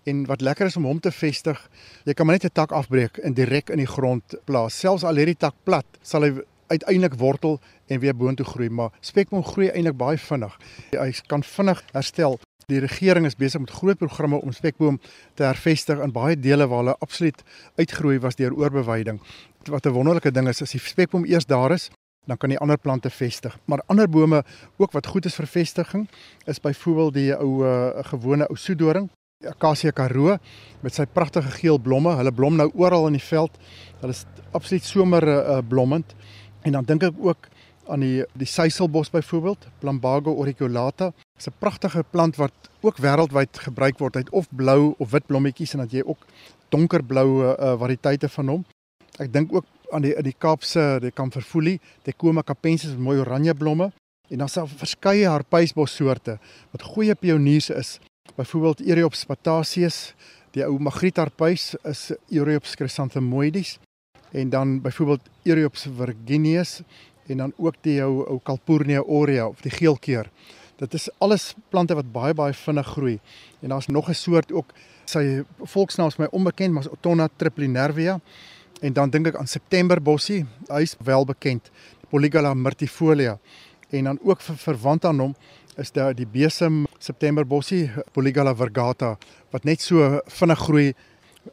En 0.04 0.26
wat 0.26 0.40
lekker 0.40 0.66
is 0.66 0.76
om 0.76 0.84
hom 0.84 1.00
te 1.00 1.12
vestig, 1.12 1.60
jy 2.04 2.12
kan 2.12 2.26
maar 2.26 2.36
net 2.36 2.44
'n 2.44 2.52
tak 2.52 2.72
afbreek 2.72 3.16
en 3.16 3.34
direk 3.34 3.70
in 3.70 3.78
die 3.78 3.86
grond 3.86 4.34
plaas. 4.44 4.78
Selfs 4.78 5.04
al 5.04 5.14
lê 5.14 5.24
die 5.24 5.36
tak 5.36 5.54
plat, 5.64 5.86
sal 6.02 6.22
hy 6.22 6.44
uiteindelik 6.66 7.14
wortel 7.14 7.60
en 7.86 8.00
weer 8.00 8.16
boontoe 8.16 8.46
groei, 8.46 8.68
maar 8.68 8.90
spekboom 9.00 9.44
groei 9.44 9.68
eintlik 9.68 9.96
baie 9.96 10.18
vinnig. 10.18 10.58
Hy 10.90 11.12
kan 11.26 11.42
vinnig 11.42 11.82
herstel. 11.92 12.38
Die 12.66 12.80
regering 12.80 13.26
is 13.26 13.36
besig 13.36 13.60
met 13.60 13.70
groot 13.70 13.98
programme 13.98 14.40
om 14.40 14.52
spekboom 14.52 15.00
te 15.34 15.42
hervestig 15.42 16.00
in 16.00 16.12
baie 16.12 16.36
dele 16.36 16.66
waar 16.66 16.78
hulle 16.78 16.96
absoluut 16.98 17.42
uitgroei 17.76 18.18
was 18.18 18.36
deur 18.36 18.54
oorbeweiding. 18.54 19.20
Wat 19.68 19.86
'n 19.86 19.92
wonderlike 19.92 20.30
ding 20.30 20.48
is 20.48 20.62
as 20.62 20.70
die 20.70 20.80
spekboom 20.80 21.24
eers 21.24 21.46
daar 21.46 21.72
is, 21.72 21.90
dan 22.26 22.36
kan 22.36 22.48
die 22.48 22.58
ander 22.58 22.78
plante 22.78 23.10
vestig. 23.10 23.58
Maar 23.64 23.82
ander 23.86 24.08
bome 24.08 24.44
ook 24.76 24.92
wat 24.92 25.06
goed 25.06 25.24
is 25.24 25.34
vir 25.34 25.46
vestiging 25.46 26.08
is 26.44 26.60
byvoorbeeld 26.60 27.14
die 27.14 27.36
ou 27.36 27.64
uh, 27.64 28.04
gewone 28.04 28.48
ou 28.48 28.56
soedoring, 28.56 29.10
Acacia 29.48 29.92
karoo 29.92 30.38
met 30.80 30.94
sy 30.94 31.06
pragtige 31.06 31.50
geel 31.58 31.78
blomme. 31.78 32.14
Hulle 32.18 32.32
blom 32.32 32.56
nou 32.56 32.70
oral 32.74 33.08
in 33.10 33.18
die 33.18 33.24
veld. 33.24 33.56
Hulle 34.00 34.12
is 34.12 34.24
absoluut 34.52 34.84
somer 34.84 35.26
uh, 35.28 35.58
blommend. 35.68 36.14
En 36.64 36.72
dan 36.72 36.84
dink 36.84 37.02
ek 37.02 37.20
ook 37.20 37.48
aan 37.92 38.00
die 38.00 38.24
die 38.32 38.48
seiselbos 38.48 39.10
byvoorbeeld, 39.12 39.66
Plumbago 39.78 40.36
auriculata. 40.36 41.12
Dit 41.12 41.46
is 41.46 41.48
'n 41.48 41.58
pragtige 41.58 42.04
plant 42.10 42.36
wat 42.36 42.52
ook 42.80 42.96
wêreldwyd 42.96 43.58
gebruik 43.58 43.98
word. 43.98 44.14
Hy 44.14 44.20
het 44.20 44.30
of 44.30 44.46
blou 44.50 44.94
of 44.98 45.10
wit 45.10 45.26
blommetjies 45.26 45.72
en 45.72 45.78
dan 45.78 45.88
jy 45.90 46.02
ook 46.04 46.26
donkerbloue 46.68 47.56
uh, 47.56 47.78
variëteite 47.78 48.28
van 48.28 48.48
hom. 48.48 48.64
Ek 49.18 49.32
dink 49.32 49.52
ook 49.52 49.64
aan 49.92 50.02
die 50.02 50.14
in 50.14 50.24
die 50.24 50.36
Kaapse, 50.38 50.98
die 51.00 51.10
Kamferfoelie, 51.10 51.80
Tecoma 52.02 52.42
capensis 52.42 52.90
met 52.90 52.98
mooi 52.98 53.18
oranje 53.18 53.54
blomme 53.54 53.92
en 54.28 54.38
dan 54.38 54.48
self 54.48 54.72
verskeie 54.80 55.28
harpuisbos 55.28 55.94
soorte 55.94 56.38
wat 56.72 56.82
goeie 56.82 57.14
pioniers 57.14 57.70
is. 57.70 57.98
Byvoorbeeld 58.32 58.80
Eriops 58.80 59.20
spataceus, 59.20 59.98
die 60.56 60.64
ou 60.66 60.78
magrietharpuis 60.82 61.74
is 61.86 62.08
Eriops 62.32 62.72
chrysanthemoides 62.74 63.76
en 64.32 64.48
dan 64.50 64.80
byvoorbeeld 64.82 65.28
Eriops 65.42 65.86
virgineus 65.96 66.80
en 67.26 67.36
dan 67.36 67.52
ook 67.56 67.76
die 67.86 68.00
ou 68.02 68.24
ou 68.26 68.40
Calpurnia 68.42 69.04
aurea 69.04 69.46
of 69.46 69.60
die 69.62 69.70
geelkeer. 69.70 70.30
Dit 70.80 70.94
is 70.94 71.08
alles 71.22 71.52
plante 71.70 71.94
wat 71.94 72.10
baie 72.12 72.34
baie 72.34 72.56
vinnig 72.58 72.86
groei. 72.96 73.18
En 73.62 73.68
daar's 73.68 73.86
nog 73.86 74.08
'n 74.08 74.14
soort 74.14 74.52
ook 74.52 74.72
sy 75.04 75.44
volksnaam 75.60 76.08
is 76.08 76.16
my 76.16 76.26
onbekend, 76.30 76.72
maar 76.72 76.90
Otonna 76.90 77.28
triplinervia. 77.36 78.20
En 78.80 78.92
dan 78.92 79.10
dink 79.10 79.26
ek 79.26 79.36
aan 79.36 79.46
Septemberbossie, 79.46 80.46
hy's 80.68 80.96
wel 81.04 81.24
bekend, 81.24 81.70
Polygala 82.08 82.54
myrtifolia. 82.54 83.38
En 83.94 84.04
dan 84.04 84.18
ook 84.22 84.40
ver, 84.40 84.56
verwant 84.58 85.04
aan 85.04 85.20
hom 85.22 85.34
is 85.78 85.92
daar 85.94 86.14
die 86.14 86.26
besem 86.26 86.84
Septemberbossie, 86.98 87.90
Polygala 88.14 88.54
virgata 88.54 89.14
wat 89.54 89.66
net 89.66 89.82
so 89.82 90.18
vinnig 90.38 90.60
groei 90.66 90.92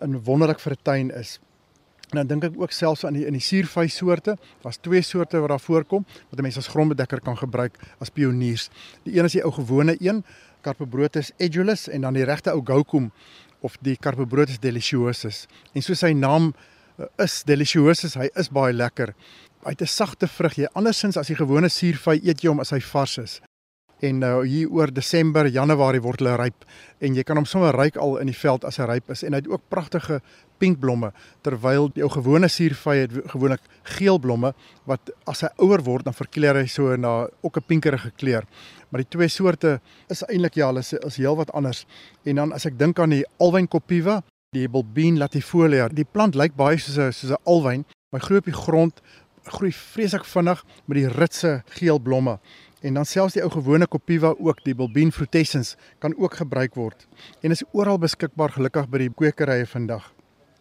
en 0.01 0.17
wonderlik 0.25 0.60
vir 0.60 0.73
'n 0.73 0.84
tuin 0.84 1.12
is. 1.12 1.39
En 2.12 2.17
dan 2.17 2.27
dink 2.27 2.43
ek 2.43 2.62
ook 2.62 2.71
selfs 2.71 3.06
aan 3.06 3.13
die 3.13 3.25
in 3.25 3.34
die 3.34 3.41
suurvy 3.41 3.88
soorte. 3.88 4.38
Daar's 4.62 4.77
twee 4.77 5.01
soorte 5.01 5.39
wat 5.39 5.49
daar 5.49 5.60
voorkom 5.60 6.06
wat 6.30 6.39
'n 6.39 6.41
mens 6.41 6.58
as 6.58 6.67
grondbedekker 6.67 7.21
kan 7.21 7.38
gebruik 7.38 7.77
as 7.99 8.10
pioniers. 8.10 8.69
Die 9.04 9.17
een 9.17 9.25
is 9.25 9.32
die 9.32 9.43
ou 9.43 9.51
gewone 9.51 9.95
een, 9.99 10.23
Carpobrotus 10.62 11.32
edulis 11.38 11.88
en 11.88 12.01
dan 12.01 12.13
die 12.13 12.23
regte 12.23 12.51
ou 12.51 12.62
Goukum 12.63 13.12
of 13.60 13.77
die 13.82 13.97
Carpobrotus 13.97 14.60
deliciosus. 14.60 15.47
En 15.73 15.82
so 15.82 15.93
sy 15.93 16.12
naam 16.12 16.54
eh, 16.97 17.06
is 17.23 17.43
deliciosus, 17.43 18.13
hy 18.13 18.30
is 18.36 18.49
baie 18.49 18.73
lekker. 18.73 19.13
Hy 19.63 19.69
het 19.69 19.82
'n 19.82 19.88
sagte 19.88 20.28
vrug. 20.28 20.56
Jy 20.56 20.67
andersins 20.74 21.17
as 21.17 21.28
die 21.28 21.36
gewone 21.36 21.69
suurvy 21.69 22.19
eet 22.24 22.41
jy 22.41 22.50
hom 22.50 22.60
as 22.60 22.71
hy 22.71 22.80
vars 22.80 23.17
is 23.17 23.41
en 24.02 24.21
nou 24.21 24.41
hier 24.45 24.69
oor 24.74 24.91
Desember, 24.93 25.47
Januarie 25.52 26.02
word 26.02 26.21
hulle 26.21 26.34
ryp 26.39 26.65
en 27.04 27.15
jy 27.17 27.24
kan 27.26 27.38
hom 27.38 27.47
sommer 27.50 27.76
ryk 27.78 28.00
al 28.02 28.17
in 28.21 28.32
die 28.32 28.38
veld 28.38 28.65
as 28.67 28.80
hy 28.82 28.88
ryp 28.89 29.13
is 29.13 29.24
en 29.26 29.36
hy 29.36 29.41
het 29.43 29.50
ook 29.52 29.67
pragtige 29.74 30.19
pink 30.62 30.80
blomme 30.82 31.12
terwyl 31.45 31.89
jou 31.97 32.10
gewone 32.13 32.50
suurvy 32.50 32.97
het 33.04 33.13
gewoonlik 33.34 33.63
geel 33.97 34.19
blomme 34.21 34.54
wat 34.89 35.13
as 35.30 35.43
hy 35.45 35.52
ouer 35.65 35.84
word 35.86 36.10
dan 36.10 36.17
verkleur 36.17 36.62
hy 36.62 36.67
so 36.69 36.95
na 36.97 37.28
ook 37.41 37.58
'n 37.58 37.67
pinkerige 37.67 38.12
kleur. 38.17 38.45
Maar 38.89 39.02
die 39.02 39.10
twee 39.10 39.30
soorte 39.30 39.80
is 40.10 40.24
eintlik 40.24 40.56
ja, 40.56 40.67
hulle 40.67 40.80
is, 40.80 40.93
is 40.93 41.17
heel 41.17 41.36
wat 41.36 41.52
anders. 41.54 41.86
En 42.26 42.36
dan 42.36 42.54
as 42.54 42.65
ek 42.65 42.78
dink 42.78 43.00
aan 43.00 43.10
die 43.10 43.26
alwyn 43.39 43.67
copiva, 43.67 44.24
die 44.52 44.67
bulbine 44.67 45.17
latifolia, 45.17 45.88
die 45.88 46.06
plant 46.06 46.36
lyk 46.36 46.56
baie 46.56 46.78
soos 46.78 46.97
'n 46.97 47.12
soos 47.12 47.32
'n 47.32 47.43
alwyn, 47.45 47.86
maar 48.12 48.21
groei 48.21 48.39
op 48.39 48.45
die 48.45 48.54
grond, 48.65 49.02
groei 49.43 49.71
vreeslik 49.73 50.25
vinnig 50.25 50.63
met 50.86 50.97
die 50.97 51.08
ritse 51.10 51.62
geel 51.77 51.99
blomme. 51.99 52.39
En 52.82 52.93
dan 52.97 53.06
selfs 53.06 53.34
die 53.34 53.43
ou 53.43 53.49
gewone 53.51 53.88
Copiva 53.88 54.34
ook 54.38 54.63
die 54.65 54.75
Bulbine 54.75 55.12
frutescens 55.12 55.75
kan 55.99 56.15
ook 56.17 56.39
gebruik 56.41 56.75
word. 56.75 57.08
En 57.41 57.51
is 57.51 57.63
oral 57.71 57.99
beskikbaar 58.01 58.49
gelukkig 58.58 58.89
by 58.89 58.97
die 58.97 59.13
kwekerye 59.13 59.67
vandag. 59.69 60.12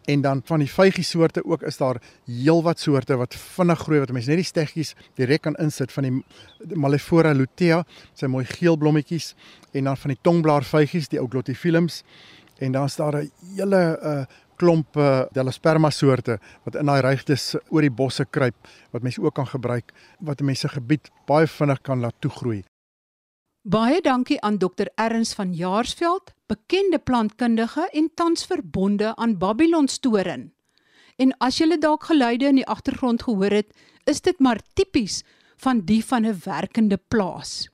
En 0.09 0.21
dan 0.21 0.41
van 0.45 0.59
die 0.59 0.69
vygie 0.69 1.03
soorte 1.05 1.43
ook 1.45 1.61
is 1.61 1.77
daar 1.77 2.01
heelwat 2.25 2.79
soorte 2.79 3.15
wat 3.17 3.35
vinnig 3.35 3.79
groei 3.79 3.99
wat 4.01 4.11
mense 4.11 4.29
net 4.29 4.41
die 4.41 4.49
steggies 4.49 4.95
direk 5.17 5.45
kan 5.45 5.57
insit 5.61 5.93
van 5.93 6.07
die 6.07 6.75
Malefora 6.75 7.33
lutea, 7.37 7.83
sy 8.17 8.29
mooi 8.29 8.45
geel 8.49 8.77
blommetjies 8.81 9.35
en 9.77 9.89
dan 9.89 9.97
van 9.97 10.15
die 10.15 10.21
tongblaar 10.21 10.65
vygies, 10.65 11.09
die 11.09 11.21
ou 11.21 11.27
Glotiphyllums 11.29 12.01
en 12.61 12.71
dan 12.71 12.85
is 12.85 12.95
daar 12.95 13.15
'n 13.15 13.31
hele 13.55 13.99
uh, 14.03 14.25
klomp 14.61 14.97
uh, 14.97 15.25
Delasperma 15.33 15.89
soorte 15.89 16.37
wat 16.65 16.77
in 16.77 16.89
daai 16.89 17.01
rygtes 17.01 17.55
oor 17.69 17.85
die 17.85 17.93
bosse 17.93 18.27
kruip 18.29 18.69
wat 18.93 19.05
mense 19.05 19.21
ook 19.21 19.35
kan 19.39 19.49
gebruik 19.49 19.93
wat 20.19 20.43
mense 20.45 20.69
gebied 20.69 21.09
baie 21.29 21.49
vinnig 21.49 21.81
kan 21.81 22.03
laat 22.03 22.17
toegroei. 22.21 22.61
Baie 23.61 23.99
dankie 24.01 24.39
aan 24.41 24.57
Dr 24.57 24.89
Erns 24.97 25.35
van 25.37 25.51
Jaarsveld, 25.53 26.31
bekende 26.49 26.97
plantkundige 26.97 27.83
en 27.93 28.09
tans 28.15 28.45
verbonde 28.49 29.15
aan 29.15 29.37
Babylon 29.37 29.87
Storen. 29.87 30.49
En 31.21 31.35
as 31.37 31.59
jy 31.61 31.77
dalk 31.77 32.07
geluide 32.09 32.49
in 32.49 32.57
die 32.57 32.65
agtergrond 32.65 33.21
gehoor 33.27 33.53
het, 33.53 33.69
is 34.09 34.21
dit 34.21 34.39
maar 34.39 34.61
tipies 34.73 35.21
van 35.61 35.85
die 35.85 36.01
van 36.05 36.25
'n 36.25 36.41
werkende 36.45 36.97
plaas. 36.97 37.69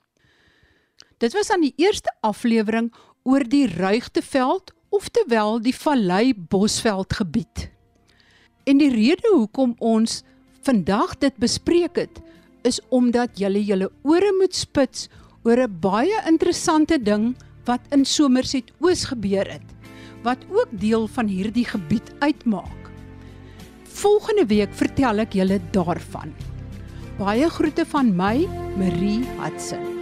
Dit 1.18 1.32
was 1.32 1.50
aan 1.50 1.64
die 1.64 1.74
eerste 1.76 2.12
aflewering 2.20 2.92
oor 3.22 3.44
die 3.48 3.66
Ruigteveld 3.66 4.74
oftewel 4.90 5.60
die 5.62 5.74
Vallei 5.74 6.32
Bosveld 6.34 7.12
gebied. 7.12 7.68
En 8.68 8.80
die 8.80 8.90
rede 8.92 9.30
hoekom 9.32 9.74
ons 9.78 10.22
vandag 10.66 11.16
dit 11.22 11.36
bespreek 11.40 11.96
het, 11.96 12.20
is 12.66 12.80
omdat 12.92 13.38
julle 13.40 13.62
julle 13.64 13.90
ore 14.02 14.32
moet 14.40 14.54
spits 14.54 15.08
oor 15.44 15.60
'n 15.64 15.78
baie 15.80 16.18
interessante 16.26 16.98
ding 16.98 17.36
wat 17.64 17.80
in 17.90 18.04
Somerset 18.04 18.72
Oos 18.80 19.04
gebeur 19.04 19.46
het, 19.48 19.68
wat 20.22 20.38
ook 20.50 20.68
deel 20.70 21.06
van 21.06 21.26
hierdie 21.26 21.64
gebied 21.64 22.12
uitmaak. 22.18 22.90
Volgende 23.84 24.46
week 24.46 24.72
vertel 24.72 25.18
ek 25.18 25.32
julle 25.32 25.60
daarvan. 25.72 26.34
Baie 27.18 27.48
groete 27.50 27.84
van 27.86 28.16
my, 28.16 28.46
Marie 28.76 29.24
Hudson. 29.40 29.97